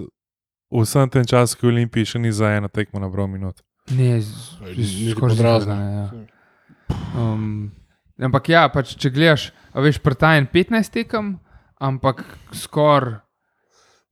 v 0.75 0.83
vsem 0.83 1.09
tem 1.09 1.25
času, 1.25 1.55
ki 1.55 1.63
je 1.63 1.67
v 1.67 1.73
Olimpiji, 1.73 2.05
še 2.05 2.19
ni 2.19 2.31
za 2.31 2.51
eno 2.51 2.67
tekmo 2.67 2.99
nabral 2.99 3.27
minut. 3.27 3.61
Ne, 3.91 4.19
z- 4.21 4.59
Ni- 4.61 4.75
ni 4.75 5.11
skoraj 5.11 5.35
podrazno. 5.35 5.73
zraven. 5.73 5.91
Ja. 5.93 6.07
Um, 7.15 7.71
ampak 8.17 8.49
ja, 8.49 8.67
pač, 8.69 8.95
če 8.95 9.09
gledaš, 9.09 9.51
a 9.71 9.81
veš, 9.81 9.99
prtajen 10.01 10.47
15 10.47 10.91
tekem, 10.91 11.39
ampak 11.77 12.23
skoraj 12.51 13.25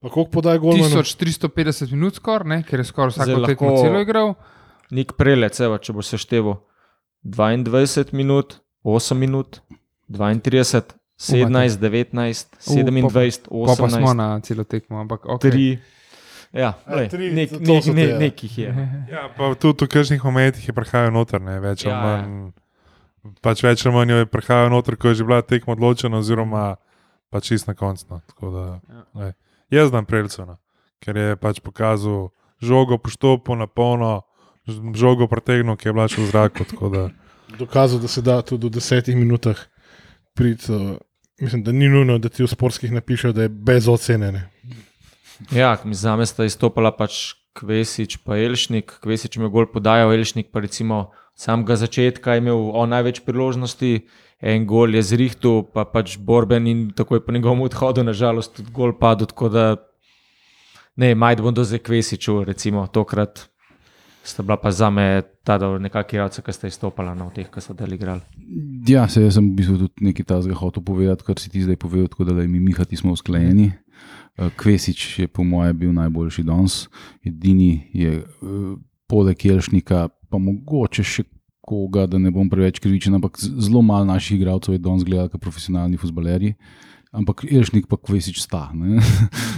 Pa 0.04 0.10
koliko 0.12 0.30
podaj 0.30 0.58
gol? 0.60 0.76
1350 0.76 1.88
minut, 1.96 2.18
skor, 2.20 2.44
ne, 2.44 2.60
ker 2.60 2.76
je 2.76 2.84
skoraj 2.84 3.14
vsako 3.14 3.38
Zdaj 3.38 3.46
tekmo 3.46 3.70
celo 3.80 4.00
igral. 4.04 4.34
Nik 4.92 5.14
prelec, 5.16 5.56
evo, 5.64 5.78
če 5.80 5.94
bo 5.96 6.04
seštevil 6.04 6.58
22 7.24 8.12
minut, 8.12 8.60
8 8.84 9.16
minut, 9.16 9.62
32, 10.12 10.92
17, 11.16 11.80
19, 11.80 12.52
27, 12.60 13.08
Pa, 13.08 13.80
pa 13.80 13.88
smo 13.88 14.12
18, 14.12 14.12
na 14.12 14.26
celo 14.44 14.68
tekmo, 14.68 15.00
ampak 15.00 15.24
okay. 15.24 15.80
3. 15.80 15.93
Ja, 16.54 16.74
lej, 16.86 17.08
tri, 17.08 17.32
nek, 17.32 17.50
to- 17.50 17.58
to 17.58 17.66
nek, 17.66 17.82
so 17.82 17.90
te, 17.90 17.96
ne, 17.96 18.04
ja. 18.04 18.18
nekih 18.20 18.52
je. 18.56 18.68
Ja, 19.08 19.26
pa 19.28 19.54
tudi 19.54 19.84
v 19.84 19.90
kažnih 19.90 20.22
momentih 20.22 20.62
je 20.62 20.72
prihajal 20.72 21.10
noter, 21.10 21.40
ne, 21.40 21.58
več 21.58 21.82
ali 21.82 21.90
Ja, 21.90 21.98
ja, 21.98 22.22
manj. 22.22 22.52
Pač 23.40 23.58
več 23.60 23.82
ali 23.82 23.94
manj 23.94 24.12
je 24.12 24.26
prihajal 24.28 24.70
noter, 24.70 24.94
ko 24.94 25.08
je 25.08 25.14
že 25.16 25.24
bila 25.24 25.42
tekma 25.42 25.72
odločena, 25.72 26.16
oziroma 26.16 26.76
pač 27.28 27.48
čist 27.48 27.66
na 27.66 27.74
koncu. 27.74 28.06
No. 28.08 28.20
Tako 28.24 28.50
Da, 28.50 28.64
Ja. 28.86 29.02
ja. 29.16 29.32
Jaz 29.72 29.88
znam 29.88 30.04
Prejelsona, 30.04 30.56
ker 31.00 31.16
je 31.16 31.36
pač 31.36 31.58
pokazal 31.58 32.30
žogo 32.60 32.98
poštopo 32.98 33.54
na 33.54 33.66
polno, 33.66 34.22
žogo 34.94 35.26
pretegnil, 35.26 35.74
ki 35.74 35.88
je 35.88 35.92
bila 35.92 36.06
še 36.06 36.20
v 36.20 36.26
zraku. 36.26 36.64
tako 36.64 36.88
da- 36.88 37.10
Dokazal, 37.58 37.98
da 37.98 38.06
se 38.06 38.22
da 38.22 38.38
tudi 38.40 38.66
v 38.66 38.70
desetih 38.72 39.14
minutah 39.14 39.58
priti. 40.32 40.68
Uh, 40.68 40.96
mislim, 41.36 41.62
da 41.62 41.72
ni 41.72 41.88
nujno, 41.88 42.18
da 42.18 42.28
ti 42.28 42.42
v 42.42 42.46
sportskih 42.46 42.92
napišejo, 42.92 43.32
da 43.32 43.42
je 43.42 43.48
brez 43.50 43.88
ocene. 43.88 44.53
Ja, 45.52 45.76
za 45.92 46.16
me 46.16 46.26
sta 46.26 46.46
izstopala 46.46 46.92
pač 46.94 47.34
Kvesič 47.54 48.18
in 48.18 48.32
Elšnik. 48.34 48.98
Kvesič 49.02 49.36
je 49.36 49.48
gol 49.48 49.66
podajal, 49.66 50.12
Elšnik 50.12 50.50
pa 50.50 50.60
recimo 50.60 51.10
samega 51.34 51.76
začetka 51.76 52.34
je 52.34 52.42
imel 52.42 52.70
on 52.74 52.90
največ 52.90 53.22
priložnosti, 53.26 54.06
en 54.40 54.66
gol 54.66 54.94
je 54.94 55.02
zrihtu, 55.02 55.66
pa 55.74 55.84
pač 55.84 56.18
borben 56.18 56.66
in 56.66 56.90
takoj 56.90 57.24
po 57.24 57.32
njegovem 57.32 57.62
odhodu, 57.62 58.02
nažalost, 58.02 58.54
tudi 58.56 58.70
gol 58.72 58.94
padel. 58.98 59.26
Tako 59.26 59.48
da 59.48 59.64
ne, 60.96 61.14
majd 61.14 61.42
bom 61.42 61.54
do 61.54 61.64
zdaj 61.64 61.82
Kvesiču, 61.82 62.44
recimo 62.44 62.86
tokrat. 62.86 63.48
Sta 64.24 64.42
bila 64.42 64.56
pa 64.56 64.70
za 64.72 64.88
me 64.90 65.22
ta 65.44 65.58
nekakšna 65.58 66.16
igralca, 66.16 66.42
ki 66.42 66.52
sta 66.52 66.68
izstopala 66.70 67.12
na 67.12 67.26
no, 67.26 67.30
teh, 67.34 67.50
ki 67.52 67.60
so 67.60 67.74
del 67.76 67.92
igrali. 67.92 68.24
Ja, 68.88 69.04
se 69.08 69.20
jaz 69.20 69.36
sem 69.36 69.50
v 69.50 69.58
bistvu 69.58 69.76
tudi 69.82 70.06
nekaj 70.08 70.24
tazga 70.30 70.56
hotel 70.56 70.82
povedati, 70.82 71.26
kar 71.26 71.36
si 71.38 71.52
ti 71.52 71.60
zdaj 71.60 71.76
povedal, 71.76 72.08
tako 72.08 72.24
da 72.30 72.32
mi 72.40 72.60
Mihati 72.60 72.96
smo 72.96 73.12
usklajeni. 73.12 73.68
Eh, 74.38 74.50
Kvesič 74.56 75.18
je 75.18 75.28
po 75.28 75.44
mojem 75.44 75.78
bil 75.78 75.92
najboljši 75.92 76.42
danes, 76.42 76.88
edini 77.22 77.90
je 77.92 78.18
eh, 78.18 78.24
poleg 79.06 79.44
Jelšnika, 79.46 80.08
pa 80.30 80.38
mogoče 80.38 81.04
še 81.06 81.22
koga, 81.64 82.08
da 82.10 82.18
ne 82.18 82.32
bom 82.34 82.48
preveč 82.50 82.80
krivičen, 82.82 83.14
ampak 83.14 83.38
zelo 83.38 83.82
malo 83.82 84.04
naših 84.10 84.40
igralcev 84.40 84.74
je 84.74 84.82
danes 84.82 85.06
gledal 85.06 85.30
kot 85.32 85.40
profesionalni 85.40 86.00
futbalerji. 86.00 86.56
Ampak 87.14 87.44
Iršnik 87.46 87.86
pa 87.86 87.94
Kvesič 87.94 88.40
sta. 88.42 88.72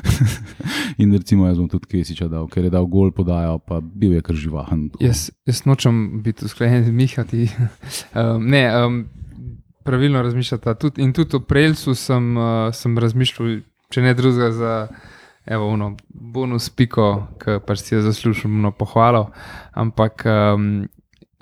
In 1.00 1.12
recimo 1.16 1.46
jaz 1.48 1.56
bom 1.56 1.70
tudi 1.72 1.88
Kvesiča 1.88 2.28
dal, 2.28 2.44
ker 2.52 2.68
je 2.68 2.72
dal 2.74 2.84
gol 2.84 3.08
podajo, 3.16 3.56
pa 3.64 3.80
bil 3.80 4.12
je 4.12 4.20
kar 4.20 4.36
živahen. 4.36 4.90
Jaz, 5.00 5.30
jaz 5.48 5.62
nočem 5.64 6.20
biti 6.20 6.44
usklajen 6.44 6.84
z 6.84 6.92
Mihati. 6.92 7.48
um, 8.12 8.44
ne, 8.44 8.60
um, 8.76 9.00
pravilno 9.88 10.20
razmišljata. 10.22 10.76
Tud, 10.76 11.00
in 11.00 11.16
tudi 11.16 11.40
o 11.40 11.40
Prelsu 11.40 11.96
sem, 11.96 12.36
uh, 12.36 12.68
sem 12.76 12.98
razmišljal, 13.00 13.64
če 13.90 14.02
ne 14.02 14.14
drugega, 14.14 14.50
za 14.52 14.72
evo, 15.46 15.68
ono, 15.72 15.92
bonus 16.08 16.70
piko, 16.74 17.26
ki 17.42 17.60
pač 17.66 17.84
si 17.84 17.94
je 17.94 18.02
zaslužil 18.02 18.50
no, 18.50 18.72
pohvalo. 18.74 19.28
Ampak 19.78 20.26
um, 20.26 20.86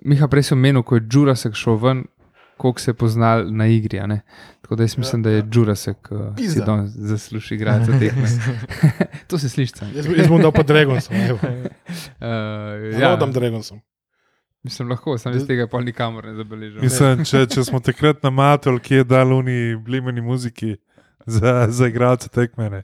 Miha 0.05 0.29
prej 0.29 0.51
sem 0.51 0.61
menil, 0.61 0.83
ko 0.85 0.99
je 0.99 1.07
Jurasek 1.09 1.57
šel 1.57 1.79
ven. 1.81 2.05
Koliko 2.61 2.81
se 2.81 2.93
je 2.93 2.95
poznal 2.95 3.49
na 3.51 3.67
igri. 3.67 3.99
a 3.99 4.07
ne. 4.07 4.21
Tako 4.63 4.77
da 4.77 4.85
jaz 4.85 4.99
mislim, 4.99 5.23
da 5.23 5.31
je 5.31 5.43
Jurasek, 5.53 6.11
uh, 6.11 6.37
ki 6.37 6.43
Pizda. 6.43 6.65
danes 6.65 6.93
zasluži 6.95 7.55
igrati 7.55 7.99
tekme. 7.99 8.29
to 9.29 9.39
se 9.39 9.49
sliši. 9.49 9.73
Jaz, 9.95 10.07
jaz 10.07 10.29
bom 10.29 10.43
dal 10.43 10.53
pa 10.53 10.63
Dragonsom. 10.63 11.17
evo. 11.17 11.39
Uh, 12.21 13.01
Ja, 13.01 13.17
dam 13.17 13.33
Dragonsom. 13.33 13.81
Mislim, 14.63 14.89
lahko, 14.89 15.19
sem 15.19 15.35
iz 15.37 15.47
tega 15.47 15.67
pa 15.67 15.81
nikamor 15.81 16.25
ne 16.25 16.35
zabeležil. 16.35 16.81
Mislim, 16.81 17.25
če, 17.25 17.47
če 17.53 17.65
smo 17.65 17.81
takrat 17.85 18.23
na 18.25 18.31
Matol, 18.31 18.79
ki 18.81 18.95
je 19.03 19.05
dal 19.05 19.33
uni 19.37 19.77
blimeni 19.77 20.23
muziki 20.25 20.77
za, 21.27 21.67
za 21.69 21.87
igralce 21.87 22.29
tekmene, 22.29 22.83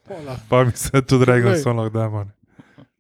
pa 0.49 0.65
mi 0.65 0.73
se 0.73 1.03
tudi 1.03 1.25
rego 1.25 1.49
Glej. 1.49 1.59
so 1.59 1.73
lahko 1.73 1.91
damo. 1.91 2.25
ne. 2.25 2.31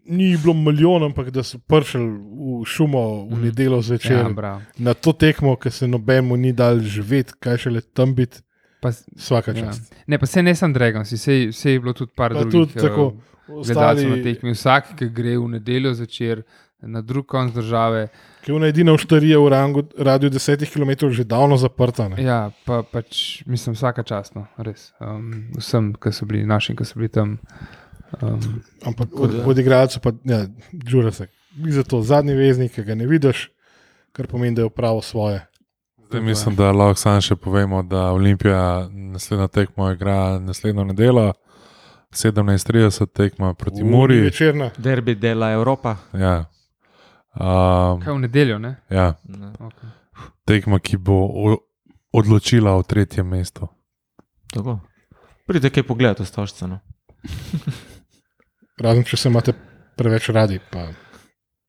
Ni 0.06 0.36
bilo 0.36 0.54
milijon, 0.54 1.02
ampak 1.04 1.30
da 1.30 1.42
so 1.42 1.58
prišli 1.60 2.00
v 2.00 2.64
šumo 2.66 3.00
v 3.24 3.30
Mm. 3.30 3.42
nedeljo 3.42 3.80
zvečer 3.80 4.12
ja, 4.12 4.18
ja, 4.18 4.28
bravo. 4.30 4.60
na 4.78 4.94
to 4.94 5.12
tekmo, 5.12 5.56
ki 5.56 5.70
se 5.70 5.86
nobemu 5.86 6.36
ni 6.36 6.52
dal 6.52 6.78
živeti, 6.78 7.32
kaj 7.34 7.56
šele 7.58 7.80
tam 7.82 8.14
biti, 8.14 8.40
Pa, 8.80 8.88
vsaka 9.16 9.50
ja. 9.50 9.60
čast. 9.62 9.94
Ne, 10.06 10.18
pa 10.18 10.26
se 10.26 10.42
ne 10.42 10.54
sem 10.54 10.72
Dragon, 10.72 11.04
se 11.04 11.34
je 11.64 11.80
bilo 11.80 11.92
tudi 11.92 12.12
par 12.16 12.32
Pa 12.32 12.40
drugih. 12.40 12.52
tudi 12.52 12.74
tako, 12.78 13.12
eh, 13.12 13.30
Gledalcev 13.46 13.76
na 14.04 14.10
ostali, 14.10 14.22
tekmi, 14.24 14.50
vsak, 14.52 14.96
ki 14.96 15.08
gre 15.10 15.36
v 15.36 15.48
nedeljo 15.48 15.94
zvečer 15.94 16.42
na 16.80 17.02
drug 17.02 17.26
konc 17.26 17.54
države. 17.54 18.08
Ki 18.44 18.50
je 18.50 18.56
ona 18.56 18.70
edina 18.72 18.94
vštarija 18.96 19.38
v 19.38 19.48
rangu, 19.48 19.82
radiju 19.98 20.30
10 20.30 20.64
km 20.72 21.10
že 21.10 21.24
davno 21.24 21.56
zaprta. 21.56 22.08
Ne? 22.08 22.22
Ja, 22.22 22.50
pa, 22.64 22.82
pač, 22.82 23.42
mislim, 23.46 23.74
vsaka 23.74 24.02
častno, 24.02 24.46
res. 24.56 24.92
Um, 25.00 25.50
vsem, 25.58 25.92
ki 25.94 26.12
so 26.12 26.26
bili 26.26 26.46
našim, 26.46 26.76
ki 26.76 26.84
so 26.84 26.98
bili 27.00 27.08
tam. 27.08 27.38
Um, 28.22 28.62
Ampak 28.86 29.08
od, 29.14 29.34
od 29.46 29.58
igralcev 29.58 30.02
pa 30.02 30.12
ja, 30.24 30.46
Jurasek. 30.72 31.30
Ni 31.56 31.72
zato 31.72 32.02
zadnji 32.02 32.34
veznik, 32.34 32.72
ki 32.74 32.84
ga 32.86 32.94
ne 32.94 33.06
vidiš, 33.06 33.48
kar 34.12 34.26
pomeni, 34.26 34.56
da 34.56 34.62
je 34.62 34.70
upravo 34.70 35.02
svoje. 35.02 35.44
Zdaj 36.10 36.20
mislim, 36.20 36.56
da 36.56 36.72
lahko 36.72 36.98
samo 36.98 37.20
še 37.22 37.36
povemo, 37.36 37.82
da 37.86 38.08
Olimpija 38.10 38.88
naslednjo 38.90 39.46
tekmo 39.48 39.90
igra 39.92 40.38
naslednjo 40.42 40.84
nedeljo, 40.84 41.32
17:30 42.10 43.06
tekma 43.14 43.54
proti 43.54 43.84
Muri. 43.84 44.20
Večerna. 44.20 44.70
Derbi 44.78 45.14
dela 45.14 45.52
Evropa. 45.52 45.96
Ja. 46.12 46.44
Um, 47.32 48.00
kaj 48.00 48.10
v 48.10 48.18
nedeljo, 48.18 48.58
ne? 48.58 48.76
ja, 48.88 49.14
Ne, 49.24 49.52
Okay. 49.60 49.90
tekma, 50.44 50.78
ki 50.78 50.96
bo 50.98 51.20
odločila 52.12 52.72
o 52.72 52.82
tretjem 52.82 53.26
mestu. 53.28 53.68
Tako. 54.48 54.80
Pridite 55.46 55.70
kaj 55.72 55.82
pogledati, 55.84 56.22
ostašce. 56.22 56.66
No. 56.66 56.80
Razen 58.78 59.04
če 59.04 59.16
se 59.16 59.28
imate 59.28 59.52
preveč 59.96 60.28
radi, 60.28 60.58
pa 60.64 60.88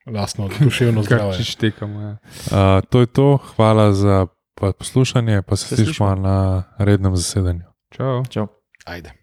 lastno 0.08 0.50
duševno 0.50 1.04
zdravje. 1.04 1.38
če 1.38 1.44
štekamo. 1.46 2.02
Ja. 2.02 2.12
Uh, 2.48 2.82
to 2.84 3.00
je 3.00 3.08
to, 3.08 3.28
hvala 3.52 3.94
za 3.94 4.26
pa 4.56 4.72
poslušanje, 4.74 5.42
pa 5.42 5.56
se 5.56 5.68
Se 5.68 5.76
slišimo. 5.78 6.16
na 6.16 6.36
rednem 6.78 7.16
zasedanju. 7.16 7.64
Čau. 7.92 8.24
Čau. 8.26 8.48
Ajde. 8.86 9.14